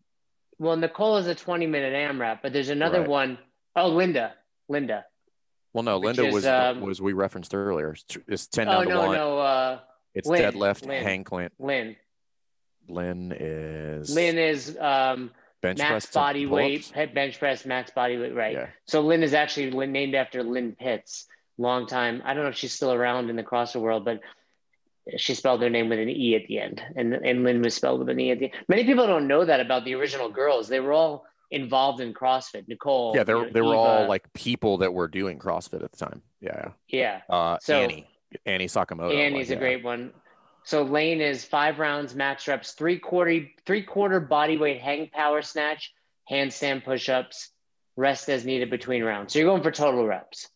[0.59, 3.09] Well, Nicole is a 20 minute AMRAP, but there's another Right.
[3.09, 3.39] one.
[3.77, 4.35] Oh, Linda.
[4.69, 5.07] Linda.
[5.73, 7.95] well, no, Linda is, was um, was we referenced earlier.
[8.29, 9.17] It's, ten Oh down to no, one.
[9.17, 9.39] no.
[9.39, 9.81] Uh,
[10.15, 11.03] It's Lynne, deadlift, Lynne.
[11.03, 11.53] hang clamp.
[11.59, 11.97] Lynne.
[12.91, 15.31] Lynne is Lynne is um,
[15.61, 18.35] bench max body weight, bench press, max body weight.
[18.35, 18.55] Right.
[18.55, 21.27] Yeah, So Lynne is actually named after Lynne Pitts.
[21.59, 22.23] Long time.
[22.25, 24.21] I don't know if she's still around in the CrossFit world, but
[25.19, 28.01] she spelled her name with an E at the end, and and Lynne was spelled
[28.01, 28.55] with an E at the end.
[28.69, 30.69] Many people don't know that about the original girls.
[30.69, 32.69] They were all involved in CrossFit.
[32.69, 33.13] Nicole.
[33.15, 36.23] yeah, they were they were all like people that were doing CrossFit at the time.
[36.41, 37.21] Yeah, yeah.
[37.29, 37.35] yeah.
[37.35, 38.07] Uh, So- Annie,
[38.47, 39.15] Annie Sakamoto.
[39.15, 39.69] Annie's like, a yeah.
[39.69, 40.13] great one.
[40.65, 45.43] So Lane is five rounds, max reps, three quarter three quarter body weight hang power
[45.43, 45.93] snatch,
[46.31, 47.51] handstand push ups,
[47.97, 49.33] rest as needed between rounds.
[49.33, 50.49] So you're going for total reps.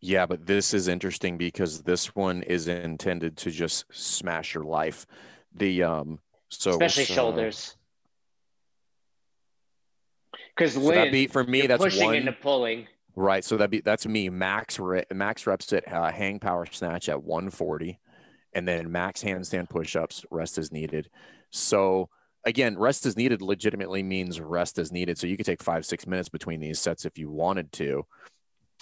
[0.00, 5.06] Yeah, but this is interesting because this one is intended to just smash your life.
[5.54, 6.18] The um
[6.50, 7.76] so especially so- shoulders.
[10.56, 11.66] Because So that be for me.
[11.66, 12.86] That's pushing one into pulling.
[13.16, 13.44] right.
[13.44, 17.22] So that be that's me max re, max reps at uh, hang power snatch at
[17.24, 17.98] 140,
[18.54, 20.24] and then max handstand push-ups.
[20.30, 21.10] Rest is needed.
[21.50, 22.08] So
[22.44, 25.18] again, rest is needed legitimately means rest is needed.
[25.18, 28.06] So you could take five, six minutes between these sets if you wanted to.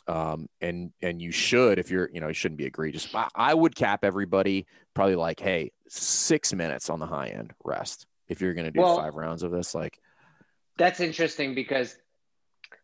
[0.09, 3.09] Um, and and you should if you're you know you shouldn't be egregious.
[3.15, 8.07] I, I would cap everybody probably like hey six minutes on the high end rest
[8.29, 9.99] if you're going to do Well- five rounds of this like
[10.77, 11.97] That's interesting because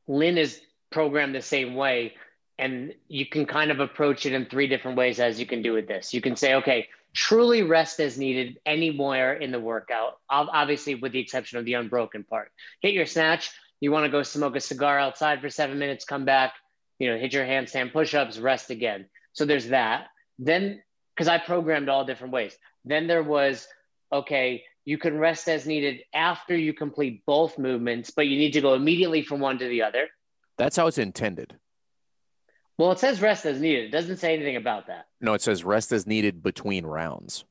[0.06, 0.60] Lynne is
[0.90, 2.14] programmed the same way.
[2.58, 5.72] And you can kind of approach it in three different ways as you can do
[5.72, 6.12] with this.
[6.12, 11.20] You can say, okay, truly rest as needed anywhere in the workout, obviously, with the
[11.20, 12.50] exception of the unbroken part.
[12.80, 13.50] Hit your snatch.
[13.80, 16.54] You want to go smoke a cigar outside for seven minutes, come back,
[16.98, 19.06] you know, hit your handstand push ups, rest again.
[19.32, 20.08] So there's that.
[20.38, 20.82] Then,
[21.14, 22.56] because I programmed all different ways.
[22.84, 23.66] Then there was,
[24.12, 28.60] okay, you can rest as needed after you complete both movements, but you need to
[28.60, 30.08] go immediately from one to the other.
[30.56, 31.56] that's how it's intended.
[32.78, 33.86] Well, it says rest as needed.
[33.86, 35.06] It doesn't say anything about that.
[35.20, 37.44] No, it says rest as needed between rounds.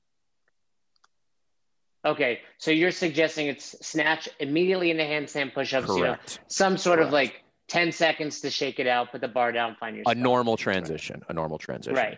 [2.06, 6.40] Okay, so you're suggesting it's snatch immediately into handstand push-ups, you know, Correct.
[6.48, 9.98] some sort of like 10 seconds to shake it out, put the bar down, find
[9.98, 11.22] your A normal transition.
[11.28, 11.98] A normal transition.
[11.98, 12.18] Right.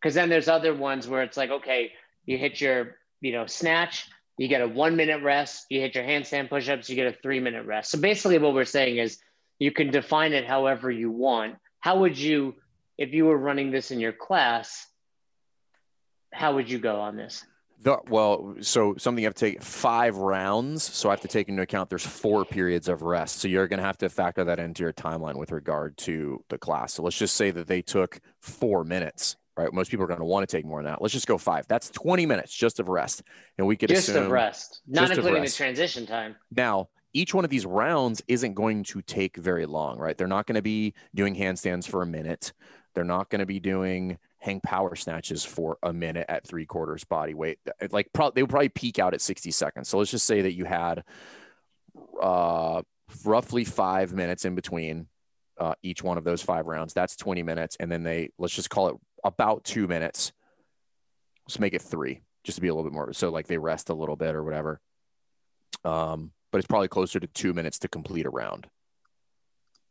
[0.00, 1.92] Because then there's other ones where it's like, okay,
[2.24, 6.04] you hit your, you know, snatch, you get a one minute rest, you hit your
[6.04, 7.90] handstand push-ups, you get a three minute rest.
[7.90, 9.18] So basically what we're saying is
[9.58, 11.56] you can define it however you want.
[11.80, 12.54] How would you,
[12.96, 14.86] if you were running this in your class,
[16.32, 17.44] how would you go on this?
[17.80, 20.82] The, well, so something you have to take five rounds.
[20.82, 23.36] So I have to take into account there's four periods of rest.
[23.38, 26.58] So you're going to have to factor that into your timeline with regard to the
[26.58, 26.94] class.
[26.94, 29.72] So let's just say that they took four minutes, right?
[29.72, 31.00] Most people are going to want to take more than that.
[31.00, 31.68] Let's just go five.
[31.68, 33.22] That's 20 minutes just of rest.
[33.58, 35.56] And we could Just assume of rest, not including rest.
[35.56, 36.34] the transition time.
[36.50, 40.16] now each one of these rounds isn't going to take very long, right?
[40.16, 42.52] They're not going to be doing handstands for a minute.
[42.94, 47.04] They're not going to be doing hang power snatches for a minute at three quarters
[47.04, 47.58] body weight.
[47.90, 49.88] Like pro- they would probably peak out at 60 seconds.
[49.88, 51.04] So let's just say that you had
[52.20, 52.82] uh,
[53.24, 55.08] roughly five minutes in between
[55.58, 56.94] uh, each one of those five rounds.
[56.94, 57.76] That's 20 minutes.
[57.80, 60.32] And then they, let's just call it about two minutes.
[61.46, 63.12] Let's make it three just to be a little bit more.
[63.12, 64.80] So like they rest a little bit or whatever.
[65.84, 68.66] Um, but it's probably closer to two minutes to complete a round,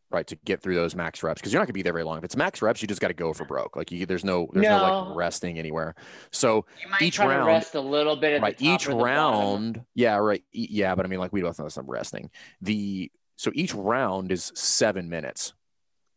[0.10, 0.26] right?
[0.28, 2.18] To get through those max reps because you're not gonna be there very long.
[2.18, 3.76] If it's max reps, you just got to go for broke.
[3.76, 4.78] Like you, there's no, there's no.
[4.78, 5.08] No.
[5.10, 5.96] like resting anywhere.
[6.32, 8.92] So You might Each try round- to rest a little bit at right, each or
[8.92, 9.04] the bottom.
[9.06, 10.96] round, yeah, right, E- yeah.
[10.96, 12.30] But I mean, like we both know some resting.
[12.62, 15.54] The so each round is seven minutes,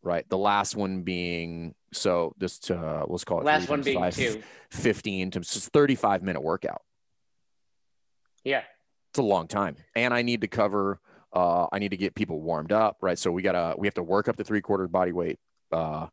[0.01, 0.27] right?
[0.29, 4.41] The last one being so this uh, let's call it Last one being five, two.
[4.71, 6.81] 15 to just 35 minute workout.
[8.43, 8.63] Yeah.
[9.11, 9.75] It's a long time.
[9.95, 10.99] And i need to cover
[11.33, 13.19] uh i need to get people warmed up right?
[13.19, 15.37] So we gotta we have to work up to three quarters body weight
[15.71, 16.07] uh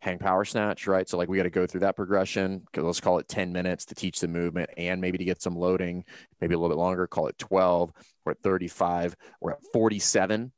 [0.00, 1.08] hang power snatch right?
[1.08, 2.64] So like we got to go through that progression.
[2.76, 6.04] Let's call it 10 minutes to teach the movement and maybe to get some loading
[6.40, 7.90] maybe a little bit longer call it 12
[8.24, 10.52] we're at 35 we're at 47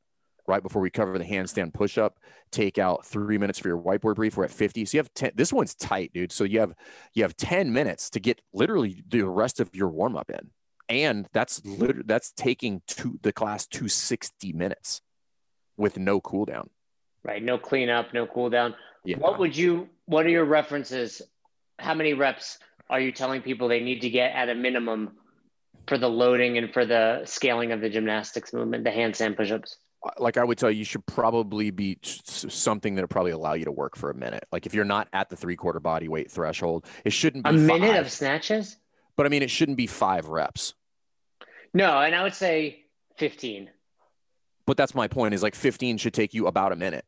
[0.47, 0.61] right?
[0.61, 2.19] Before we cover the handstand push-up
[2.51, 5.31] take out three minutes for your whiteboard brief we're at 50 so you have 10
[5.35, 6.33] this one's tight dude.
[6.33, 6.73] So you have
[7.13, 10.51] you have 10 minutes to get literally the rest of your warm-up in
[10.89, 15.01] and that's literally that's taking to the class to 60 minutes
[15.77, 16.67] with no cooldown
[17.23, 17.41] Right.
[17.43, 21.21] No cleanup, no cooldown yeah What would you, what are your references?
[21.79, 22.59] How many reps
[22.89, 25.13] are you telling people they need to get at a minimum
[25.87, 29.77] for the loading and for the scaling of the gymnastics movement, the handstand push-ups?
[30.05, 33.65] Uh, like i would tell you you should probably be something that probably allow you
[33.65, 36.29] to work for a minute like if you're not at the three quarter body weight
[36.29, 38.77] threshold it shouldn't be A minute five, of snatches?
[39.15, 40.73] But i mean it shouldn't be five reps
[41.73, 42.85] No, and I would say
[43.17, 43.69] 15.
[44.65, 47.05] but that's my point is like 15 should take you about a minute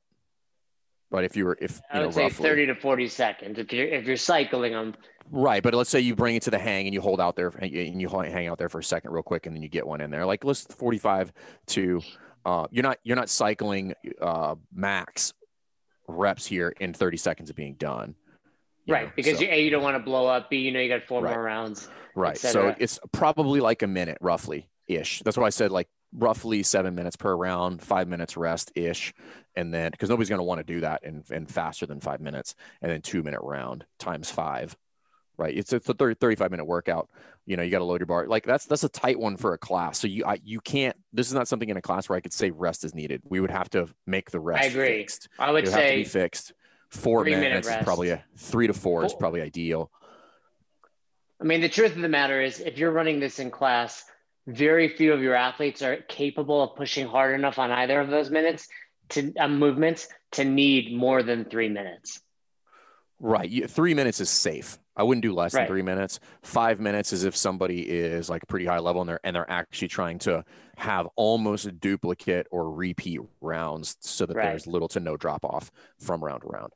[1.09, 3.59] but if you were if I you know would say roughly 30 to 40 seconds
[3.59, 4.93] if you're if you're cycling them.
[5.29, 7.49] Right, but let's say you bring it to the hang and you hold out there
[7.59, 9.99] and you hang out there for a second real quick and then you get one
[10.01, 10.25] in there.
[10.25, 11.31] Like let's 45
[11.67, 12.01] to
[12.45, 15.33] uh you're not you're not cycling uh max
[16.09, 18.15] reps here in 30 seconds of being done.
[18.87, 19.05] Right.
[19.07, 20.49] know, Because so- you, A, you don't want to blow up.
[20.49, 21.33] B, you know you got four Right.
[21.33, 21.89] more rounds.
[22.15, 22.37] right.
[22.37, 25.19] So it's probably like a minute roughly ish.
[25.21, 29.13] That's why I said like roughly 7 minutes per round, 5 minutes rest ish
[29.55, 32.21] and then because nobody's going to want to do that in, in faster than 5
[32.21, 34.75] minutes and then 2 minute round times 5
[35.37, 37.09] right it's a 30, 35 minute workout
[37.45, 39.53] you know you got to load your bar like that's that's a tight one for
[39.53, 42.17] a class so you I, you can't this is not something in a class where
[42.17, 44.87] i could say rest is needed we would have to make the rest I agree.
[44.99, 46.53] fixed I would would have to be say fixed
[46.89, 49.91] four three minute minutes is probably a three to four is probably ideal.
[51.39, 54.03] I mean, the truth of the matter is, if you're running this in class,
[54.47, 58.31] very few of your athletes are capable of pushing hard enough on either of those
[58.31, 58.67] minutes
[59.09, 62.21] to uh, movements to need more than three minutes.
[63.19, 63.49] Right.
[63.49, 64.77] You, three minutes is safe.
[64.95, 65.61] I wouldn't do less Right.
[65.61, 66.19] than three minutes.
[66.43, 69.87] Five minutes is if somebody is like pretty high level and they're and they're actually
[69.87, 70.43] trying to
[70.77, 74.49] have almost a duplicate or repeat rounds so that Right.
[74.49, 76.73] there's little to no drop off from round to round.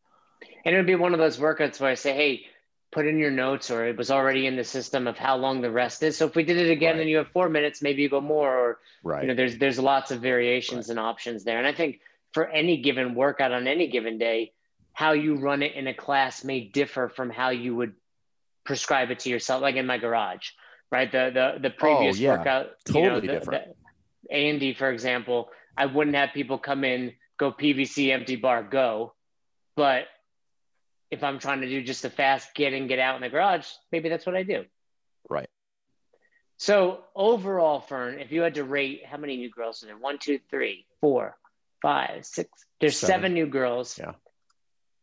[0.65, 2.45] And it would be one of those workouts where I say, hey,
[2.91, 5.71] put in your notes, or it was already in the system of how long the
[5.71, 6.17] rest is.
[6.17, 7.01] So if we did it again Right.
[7.01, 9.21] and you have four minutes, maybe you go more, or Right.
[9.21, 11.57] you know, there's there's lots of variations and options there.
[11.57, 12.01] And I think
[12.33, 14.51] for any given workout on any given day,
[14.93, 17.93] how you run it in a class may differ from how you would
[18.65, 20.49] prescribe it to yourself, like in my garage,
[20.91, 21.11] right?
[21.11, 22.37] The the the oh, previous Oh, yeah.
[22.37, 23.65] workout, you know, Totally the- different.
[24.29, 28.35] the A and D, for example, I wouldn't have people come in, go PVC, empty
[28.35, 29.13] bar, go.
[29.75, 30.05] But
[31.09, 33.67] if I'm trying to do just a fast get in, get out in the garage,
[33.91, 34.65] maybe that's what I do.
[35.29, 35.49] Right.
[36.57, 39.97] So overall, Fern, if you had to rate how many new girls are there?
[39.97, 41.35] One, two, three, four,
[41.81, 42.49] five, six.
[42.79, 43.33] There's seven, Seven.
[43.33, 43.97] new girls.
[43.97, 44.11] Yeah.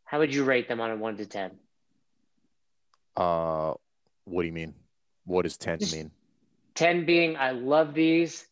[0.08, 1.50] How would you rate them on a one to ten?
[3.14, 3.74] Uh,
[4.24, 4.74] what do you mean?
[5.26, 6.10] What does 10 Just- mean?
[6.74, 8.46] Ten being I love these.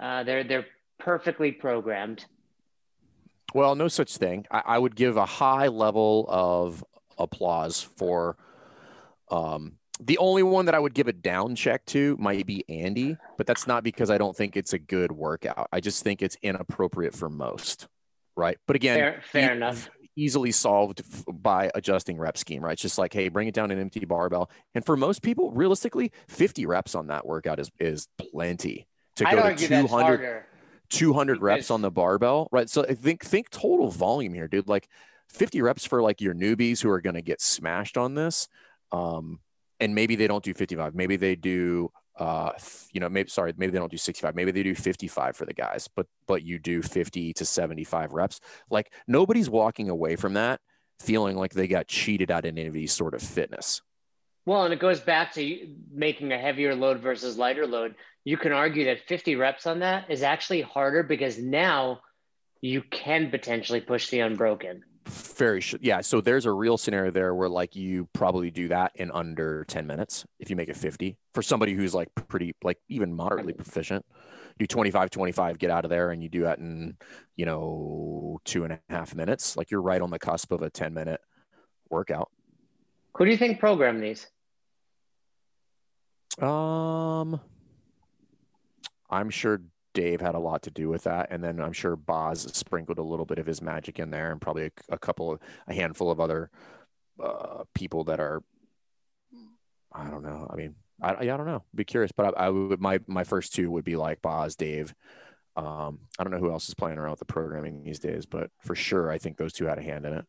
[0.00, 0.66] Uh, they're they're
[0.98, 2.24] perfectly programmed.
[3.54, 4.46] Well, no such thing.
[4.50, 6.82] I, I would give a high level of
[7.18, 8.36] applause for
[9.30, 13.16] um, the only one that I would give a down check to might be Andi,
[13.36, 15.68] but that's not because I don't think it's a good workout.
[15.70, 17.86] I just think it's inappropriate for most.
[18.36, 18.58] Right.
[18.66, 19.88] But again, Fair, fair e- enough.
[20.16, 22.72] Easily solved f- by adjusting rep scheme, right?
[22.72, 24.50] It's just like, hey, bring it down an empty barbell.
[24.74, 28.86] And for most people, realistically, 50 reps on that workout is is plenty
[29.16, 30.44] to I'd go to argue 200
[30.88, 32.70] 200 reps on the barbell, right?
[32.70, 34.68] So I think think total volume here, dude.
[34.68, 34.88] Like
[35.28, 38.48] 50 reps for like your newbies who are going to get smashed on this.
[38.92, 39.40] Um,
[39.80, 40.94] and maybe they don't do 55.
[40.94, 42.52] Maybe they do uh
[42.92, 45.52] you know maybe sorry maybe they don't do 65 maybe they do 55 for the
[45.52, 48.40] guys but but you do 50 to 75 reps
[48.70, 50.60] like nobody's walking away from that
[50.98, 53.82] feeling like they got cheated out of any of these sort of fitness
[54.46, 57.96] Well, and it goes back to making a heavier load versus lighter load.
[58.24, 62.00] You can argue that 50 reps on that is actually harder because now
[62.60, 64.84] you can potentially push the unbroken.
[65.06, 68.92] Very sh- yeah so there's a real scenario there where like you probably do that
[68.96, 72.78] in under 10 minutes if you make it 50 for somebody who's like pretty like
[72.88, 74.04] even moderately proficient.
[74.58, 76.96] Do 25 25 get out of there and you do that in
[77.36, 80.70] you know two and a half minutes like you're right on the cusp of a
[80.70, 81.20] 10 minute
[81.90, 82.30] workout.
[83.16, 84.26] Who do you think programmed these?
[86.42, 87.40] um
[89.08, 89.62] i'm sure
[89.96, 93.02] dave had a lot to do with that and then i'm sure boz sprinkled a
[93.02, 96.10] little bit of his magic in there and probably a, a couple of a handful
[96.10, 96.50] of other
[97.22, 98.42] uh, people that are
[99.92, 102.80] i don't know i mean i, I don't know be curious but I, I would
[102.80, 104.94] my my first two would be like boz dave
[105.56, 108.50] um i don't know who else is playing around with the programming these days but
[108.60, 110.26] for sure i think those two had a hand in it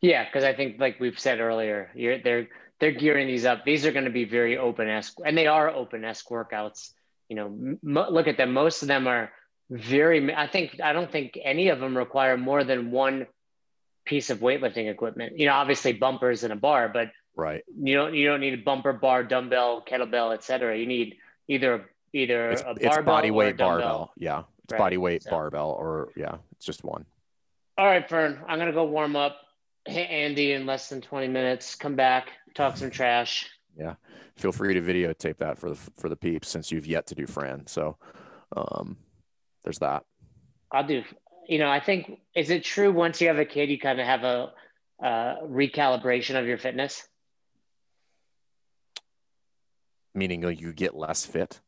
[0.00, 3.64] Yeah, because I think, like we've said earlier, they're they're gearing these up.
[3.64, 6.90] These are going to be very open esque, and they are open esque workouts.
[7.32, 7.78] You know, m-
[8.12, 8.52] look at them.
[8.52, 9.32] Most of them are
[9.70, 10.34] very.
[10.34, 13.26] I think I don't think any of them require more than one
[14.04, 15.38] piece of weightlifting equipment.
[15.38, 18.58] You know, obviously bumpers and a bar, but right you don't you don't need a
[18.58, 20.76] bumper, bar, dumbbell, kettlebell, etc.
[20.76, 21.16] You need
[21.48, 25.70] either either it's, a it's body weight barbell yeah it's Right, body weight so- barbell
[25.70, 27.06] or yeah it's just one
[27.78, 29.38] All right, Fern, I'm gonna go warm up.
[29.86, 31.76] Hit Andi in less than 20 minutes.
[31.76, 33.48] Come back, talk some trash.
[34.36, 37.26] Feel free to videotape that for the for the peeps since you've yet to do
[37.26, 37.66] Fran.
[37.66, 37.96] So
[38.56, 38.96] um
[39.64, 40.04] there's that.
[40.70, 41.02] I'll do.
[41.48, 44.06] You know, I think is it true once you have a kid, you kind of
[44.06, 44.52] have a
[45.02, 47.06] uh, recalibration of your fitness?
[50.14, 51.60] Meaning you get less fit.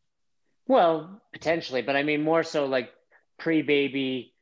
[0.66, 2.90] Well, potentially, but I mean more so like
[3.38, 4.34] pre-baby,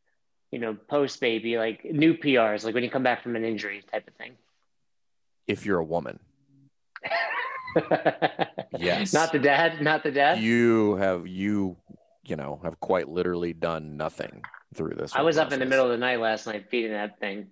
[0.50, 4.06] you know, post-baby, like new PRs, like when you come back from an injury type
[4.06, 4.32] of thing.
[5.46, 6.20] If you're a woman,
[8.78, 9.12] Yes.
[9.12, 9.82] Not the dad.
[9.82, 10.38] Not the dad.
[10.38, 11.76] you have you
[12.24, 14.42] you know have quite literally done nothing
[14.74, 15.14] through this.
[15.14, 17.48] I was up in the middle of the night last night feeding that thing.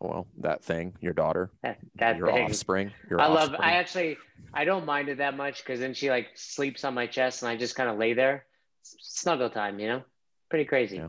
[0.00, 2.44] Well, that thing, your daughter, That, that your thing.
[2.44, 2.92] offspring.
[3.10, 3.54] Your I love.
[3.58, 4.16] I actually.
[4.54, 7.50] I don't mind it that much because then she like sleeps on my chest and
[7.50, 8.44] I just kind of lay there.
[8.82, 10.02] Snuggle time, you know.
[10.50, 10.96] Pretty crazy.
[10.96, 11.08] Yeah.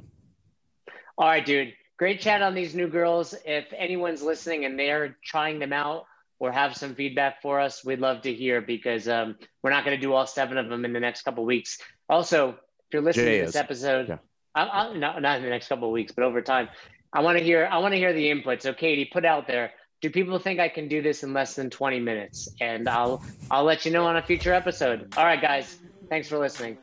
[1.17, 1.73] All right, dude.
[1.97, 3.35] Great chat on these new girls.
[3.45, 6.05] If anyone's listening and they're trying them out
[6.39, 9.95] or have some feedback for us, we'd love to hear because um, we're not going
[9.95, 11.79] to do all seven of them in the next couple weeks.
[12.09, 13.55] Also, if you're listening Jay to this is.
[13.55, 14.17] episode, Yeah.
[14.55, 16.69] I, I, not, not in the next couple of weeks, but over time,
[17.13, 17.67] I want to hear.
[17.71, 18.61] I want to hear the input.
[18.61, 19.71] So, Katie, put out there.
[20.01, 22.47] Do people think I can do this in less than 20 minutes?
[22.61, 25.13] And I'll I'll let you know on a future episode.
[25.17, 25.79] All right, guys.
[26.09, 26.77] Thanks for listening.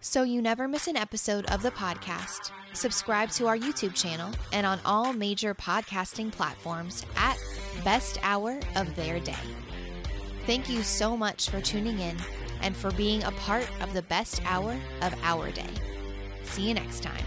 [0.00, 4.66] So you never miss an episode of the podcast, subscribe to our YouTube channel and
[4.66, 7.38] on all major podcasting platforms at
[7.82, 9.34] Best Hour of Their Day.
[10.46, 12.16] Thank you so much for tuning in
[12.60, 15.70] and for being a part of the best hour of our day.
[16.44, 17.24] See you next time.